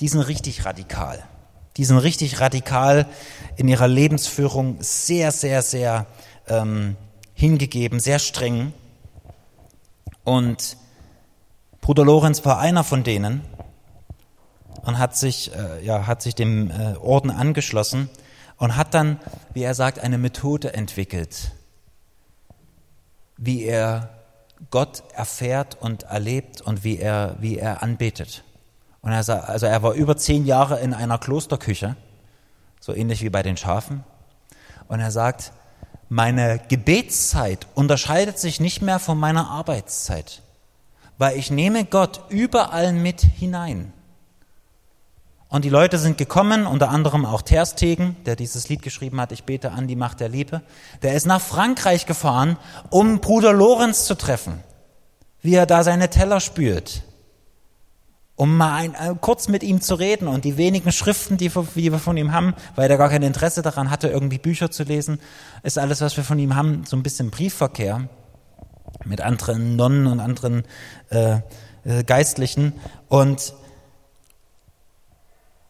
[0.00, 1.24] die sind richtig radikal.
[1.78, 3.06] Die sind richtig radikal
[3.56, 6.06] in ihrer Lebensführung, sehr, sehr, sehr
[6.48, 6.96] ähm,
[7.34, 8.72] hingegeben, sehr streng.
[10.24, 10.76] Und
[11.80, 13.42] Bruder Lorenz war einer von denen
[14.82, 18.10] und hat sich, äh, ja, hat sich dem äh, Orden angeschlossen
[18.56, 19.20] und hat dann,
[19.54, 21.52] wie er sagt, eine Methode entwickelt,
[23.36, 24.10] wie er
[24.70, 28.42] Gott erfährt und erlebt und wie er, wie er anbetet.
[29.00, 31.96] Und er sagt, also er war über zehn Jahre in einer Klosterküche,
[32.80, 34.04] so ähnlich wie bei den Schafen.
[34.88, 35.52] Und er sagt,
[36.08, 40.42] meine Gebetszeit unterscheidet sich nicht mehr von meiner Arbeitszeit,
[41.18, 43.92] weil ich nehme Gott überall mit hinein.
[45.50, 49.44] Und die Leute sind gekommen, unter anderem auch Terstegen, der dieses Lied geschrieben hat, Ich
[49.44, 50.60] bete an die Macht der Liebe.
[51.02, 52.58] Der ist nach Frankreich gefahren,
[52.90, 54.62] um Bruder Lorenz zu treffen,
[55.40, 57.02] wie er da seine Teller spült,
[58.38, 61.90] um mal ein, äh, kurz mit ihm zu reden und die wenigen Schriften, die, die
[61.90, 65.20] wir von ihm haben, weil er gar kein Interesse daran hatte, irgendwie Bücher zu lesen,
[65.64, 68.08] ist alles, was wir von ihm haben, so ein bisschen Briefverkehr
[69.04, 70.62] mit anderen Nonnen und anderen
[71.10, 71.40] äh,
[71.84, 72.74] äh Geistlichen
[73.08, 73.54] und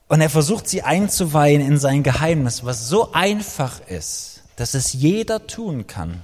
[0.08, 5.46] und er versucht sie einzuweihen in sein Geheimnis, was so einfach ist, dass es jeder
[5.46, 6.20] tun kann,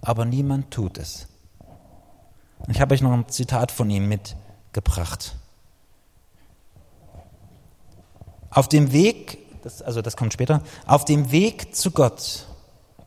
[0.00, 1.26] aber niemand tut es.
[2.68, 5.34] Ich habe euch noch ein Zitat von ihm mitgebracht.
[8.56, 12.46] Auf dem Weg, das, also das kommt später, auf dem Weg zu Gott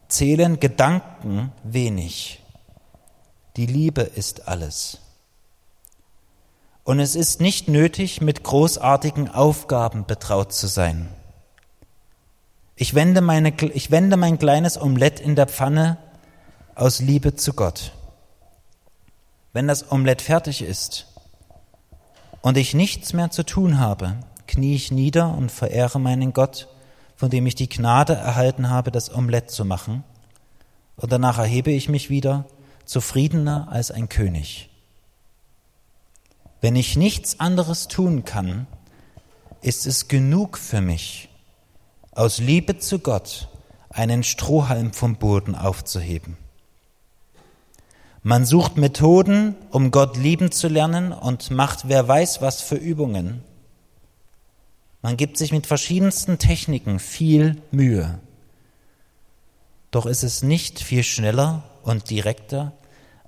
[0.07, 2.43] zählen Gedanken wenig.
[3.55, 4.99] Die Liebe ist alles.
[6.83, 11.09] Und es ist nicht nötig, mit großartigen Aufgaben betraut zu sein.
[12.75, 15.97] Ich wende, meine, ich wende mein kleines Omelett in der Pfanne
[16.75, 17.93] aus Liebe zu Gott.
[19.51, 21.07] Wenn das Omelett fertig ist
[22.41, 24.15] und ich nichts mehr zu tun habe,
[24.49, 26.67] knie ich nieder und verehre meinen Gott,
[27.15, 30.03] von dem ich die Gnade erhalten habe, das Omelett zu machen,
[30.97, 32.45] und danach erhebe ich mich wieder,
[32.83, 34.69] zufriedener als ein König.
[36.59, 38.67] Wenn ich nichts anderes tun kann,
[39.61, 41.29] ist es genug für mich,
[42.11, 43.47] aus Liebe zu Gott
[43.89, 46.37] einen Strohhalm vom Boden aufzuheben.
[48.23, 53.43] Man sucht Methoden, um Gott lieben zu lernen und macht wer weiß was für Übungen.
[55.01, 58.19] Man gibt sich mit verschiedensten Techniken viel Mühe.
[59.91, 62.73] Doch ist es nicht viel schneller und direkter,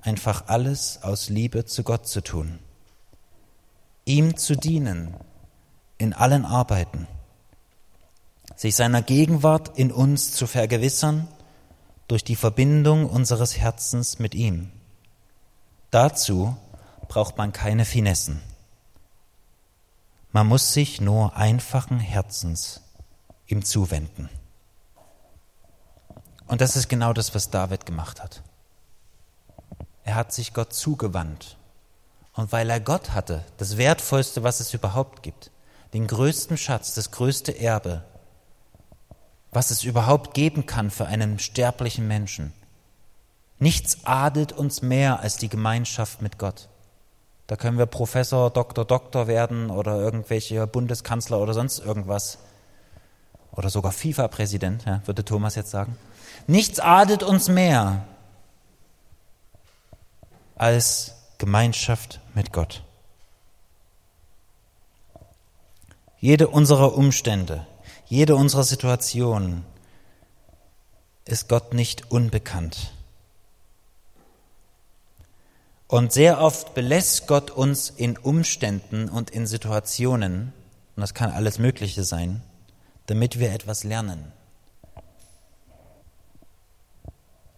[0.01, 2.59] einfach alles aus Liebe zu Gott zu tun,
[4.05, 5.15] ihm zu dienen
[5.97, 7.07] in allen Arbeiten,
[8.55, 11.27] sich seiner Gegenwart in uns zu vergewissern
[12.07, 14.71] durch die Verbindung unseres Herzens mit ihm.
[15.91, 16.55] Dazu
[17.07, 18.41] braucht man keine Finessen.
[20.31, 22.81] Man muss sich nur einfachen Herzens
[23.47, 24.29] ihm zuwenden.
[26.47, 28.41] Und das ist genau das, was David gemacht hat.
[30.03, 31.57] Er hat sich Gott zugewandt.
[32.33, 35.51] Und weil er Gott hatte, das Wertvollste, was es überhaupt gibt,
[35.93, 38.03] den größten Schatz, das größte Erbe,
[39.51, 42.53] was es überhaupt geben kann für einen sterblichen Menschen.
[43.59, 46.69] Nichts adelt uns mehr als die Gemeinschaft mit Gott.
[47.51, 52.37] Da können wir Professor, Doktor, Doktor werden oder irgendwelche Bundeskanzler oder sonst irgendwas.
[53.51, 55.97] Oder sogar FIFA-Präsident, ja, würde Thomas jetzt sagen.
[56.47, 58.05] Nichts adelt uns mehr
[60.55, 62.83] als Gemeinschaft mit Gott.
[66.19, 67.67] Jede unserer Umstände,
[68.05, 69.65] jede unserer Situationen
[71.25, 72.93] ist Gott nicht unbekannt.
[75.91, 80.53] Und sehr oft belässt Gott uns in Umständen und in Situationen,
[80.95, 82.41] und das kann alles Mögliche sein,
[83.07, 84.31] damit wir etwas lernen.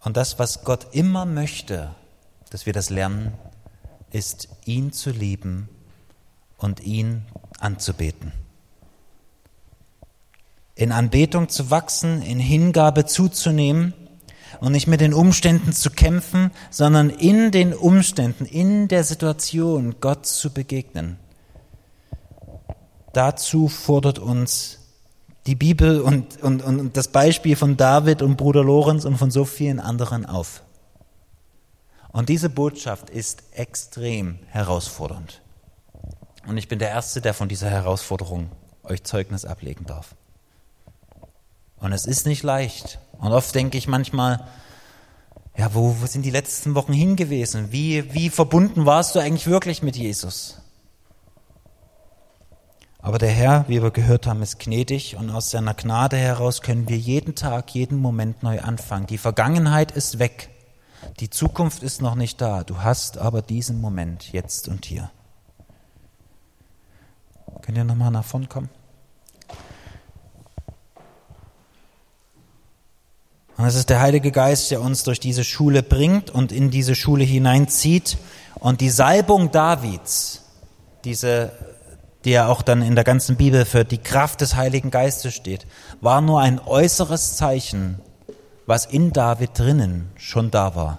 [0.00, 1.94] Und das, was Gott immer möchte,
[2.50, 3.34] dass wir das lernen,
[4.10, 5.68] ist, ihn zu lieben
[6.58, 7.22] und ihn
[7.60, 8.32] anzubeten.
[10.74, 13.94] In Anbetung zu wachsen, in Hingabe zuzunehmen
[14.60, 20.26] und nicht mit den Umständen zu kämpfen, sondern in den Umständen, in der Situation Gott
[20.26, 21.18] zu begegnen.
[23.12, 24.80] Dazu fordert uns
[25.46, 29.44] die Bibel und, und, und das Beispiel von David und Bruder Lorenz und von so
[29.44, 30.62] vielen anderen auf.
[32.12, 35.42] Und diese Botschaft ist extrem herausfordernd.
[36.46, 38.50] Und ich bin der Erste, der von dieser Herausforderung
[38.82, 40.14] euch Zeugnis ablegen darf.
[41.76, 42.98] Und es ist nicht leicht.
[43.18, 44.46] Und oft denke ich manchmal,
[45.56, 47.70] ja, wo, wo sind die letzten Wochen hingewesen?
[47.70, 50.58] Wie, wie verbunden warst du eigentlich wirklich mit Jesus?
[52.98, 56.88] Aber der Herr, wie wir gehört haben, ist gnädig und aus seiner Gnade heraus können
[56.88, 59.06] wir jeden Tag, jeden Moment neu anfangen.
[59.06, 60.48] Die Vergangenheit ist weg.
[61.20, 62.64] Die Zukunft ist noch nicht da.
[62.64, 65.10] Du hast aber diesen Moment jetzt und hier.
[67.60, 68.70] Könnt ihr nochmal nach vorn kommen?
[73.56, 76.94] Und es ist der Heilige Geist, der uns durch diese Schule bringt und in diese
[76.94, 78.18] Schule hineinzieht.
[78.58, 80.42] Und die Salbung Davids,
[81.04, 81.52] diese,
[82.24, 85.66] die ja auch dann in der ganzen Bibel für die Kraft des Heiligen Geistes steht,
[86.00, 88.00] war nur ein äußeres Zeichen,
[88.66, 90.98] was in David drinnen schon da war.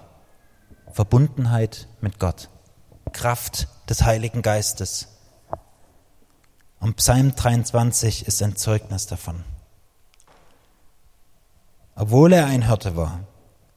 [0.92, 2.48] Verbundenheit mit Gott,
[3.12, 5.08] Kraft des Heiligen Geistes.
[6.80, 9.44] Und Psalm 23 ist ein Zeugnis davon.
[11.98, 13.20] Obwohl er ein Hirte war,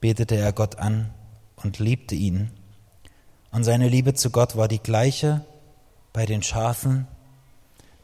[0.02, 1.10] betete er Gott an
[1.56, 2.52] und liebte ihn.
[3.50, 5.42] Und seine Liebe zu Gott war die gleiche
[6.12, 7.08] bei den Schafen,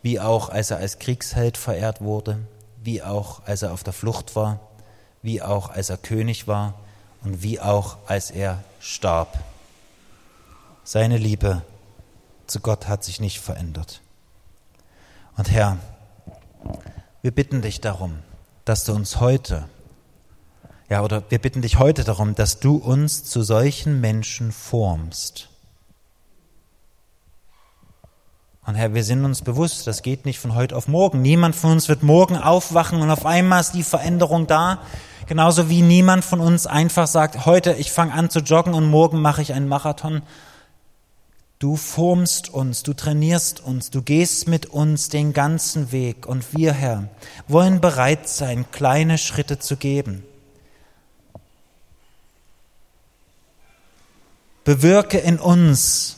[0.01, 2.39] wie auch als er als Kriegsheld verehrt wurde,
[2.81, 4.61] wie auch als er auf der Flucht war,
[5.21, 6.75] wie auch als er König war
[7.23, 9.37] und wie auch als er starb.
[10.85, 11.61] Seine Liebe
[12.47, 14.01] zu Gott hat sich nicht verändert.
[15.35, 15.77] Und Herr,
[17.21, 18.19] wir bitten dich darum,
[18.63, 19.67] dass du uns heute
[20.89, 25.49] ja, oder wir bitten dich heute darum, dass du uns zu solchen Menschen formst.
[28.67, 31.21] Und Herr, wir sind uns bewusst, das geht nicht von heute auf morgen.
[31.21, 34.79] Niemand von uns wird morgen aufwachen und auf einmal ist die Veränderung da.
[35.27, 39.21] Genauso wie niemand von uns einfach sagt, heute ich fange an zu joggen und morgen
[39.21, 40.21] mache ich einen Marathon.
[41.57, 46.27] Du formst uns, du trainierst uns, du gehst mit uns den ganzen Weg.
[46.27, 47.09] Und wir, Herr,
[47.47, 50.23] wollen bereit sein, kleine Schritte zu geben
[54.65, 56.17] Bewirke in uns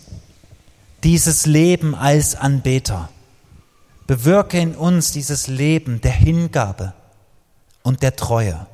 [1.04, 3.10] dieses Leben als Anbeter.
[4.08, 6.94] Bewirke in uns dieses Leben der Hingabe,
[7.88, 8.68] und der Treue.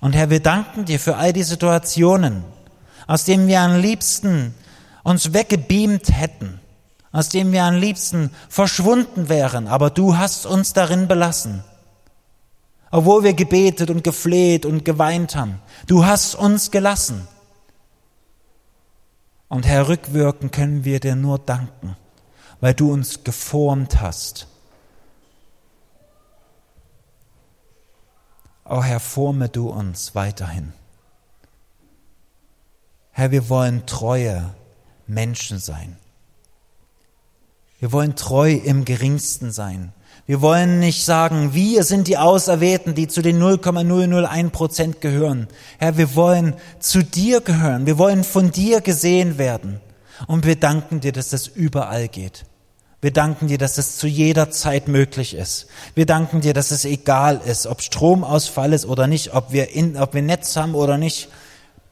[0.00, 2.42] Und Herr, wir danken dir für all die Situationen,
[3.06, 4.54] aus denen wir am liebsten
[5.02, 6.60] uns weggebeamt hätten,
[7.12, 11.62] aus denen wir am liebsten verschwunden wären, aber du hast uns darin belassen.
[12.90, 17.28] Obwohl wir gebetet und gefleht und geweint haben, du hast uns gelassen.
[19.54, 21.96] Und Herr, rückwirken können wir dir nur danken,
[22.58, 24.48] weil du uns geformt hast.
[28.64, 30.72] O oh Herr, forme du uns weiterhin.
[33.12, 34.56] Herr, wir wollen treue
[35.06, 35.98] Menschen sein.
[37.78, 39.92] Wir wollen treu im geringsten sein.
[40.26, 45.48] Wir wollen nicht sagen, wir sind die Auserwählten, die zu den 0,001 Prozent gehören.
[45.78, 47.84] Herr, wir wollen zu dir gehören.
[47.84, 49.80] Wir wollen von dir gesehen werden.
[50.26, 52.46] Und wir danken dir, dass das überall geht.
[53.02, 55.66] Wir danken dir, dass es zu jeder Zeit möglich ist.
[55.94, 59.98] Wir danken dir, dass es egal ist, ob Stromausfall ist oder nicht, ob wir, in,
[59.98, 61.28] ob wir Netz haben oder nicht.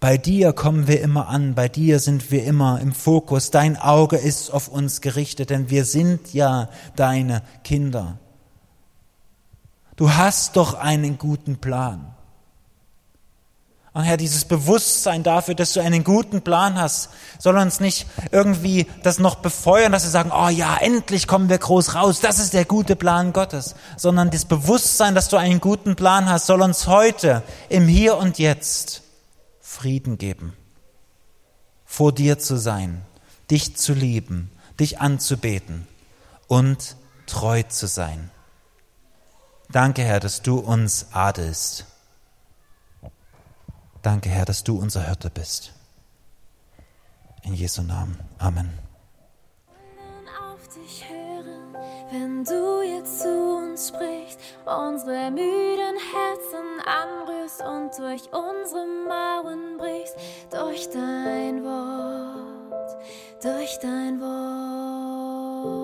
[0.01, 3.51] Bei dir kommen wir immer an, bei dir sind wir immer im Fokus.
[3.51, 8.19] Dein Auge ist auf uns gerichtet, denn wir sind ja deine Kinder.
[9.97, 12.15] Du hast doch einen guten Plan.
[13.95, 18.87] Und Herr, dieses Bewusstsein dafür, dass du einen guten Plan hast, soll uns nicht irgendwie
[19.03, 22.55] das noch befeuern, dass wir sagen, oh ja, endlich kommen wir groß raus, das ist
[22.55, 26.87] der gute Plan Gottes, sondern das Bewusstsein, dass du einen guten Plan hast, soll uns
[26.87, 29.03] heute im Hier und Jetzt
[29.61, 30.55] Frieden geben,
[31.85, 33.03] vor dir zu sein,
[33.51, 35.87] dich zu lieben, dich anzubeten
[36.47, 38.31] und treu zu sein.
[39.73, 41.87] Danke, Herr, dass du uns adelst.
[44.03, 45.73] Danke, Herr, dass du unser Hirte bist.
[47.43, 48.19] In Jesu Namen.
[48.39, 48.71] Amen.
[50.53, 51.75] auf dich hören,
[52.11, 60.17] wenn du jetzt zu uns sprichst, unsere müden Herzen anrührst und durch unsere Mauern brichst,
[60.51, 62.97] durch dein Wort,
[63.43, 65.82] durch dein Wort.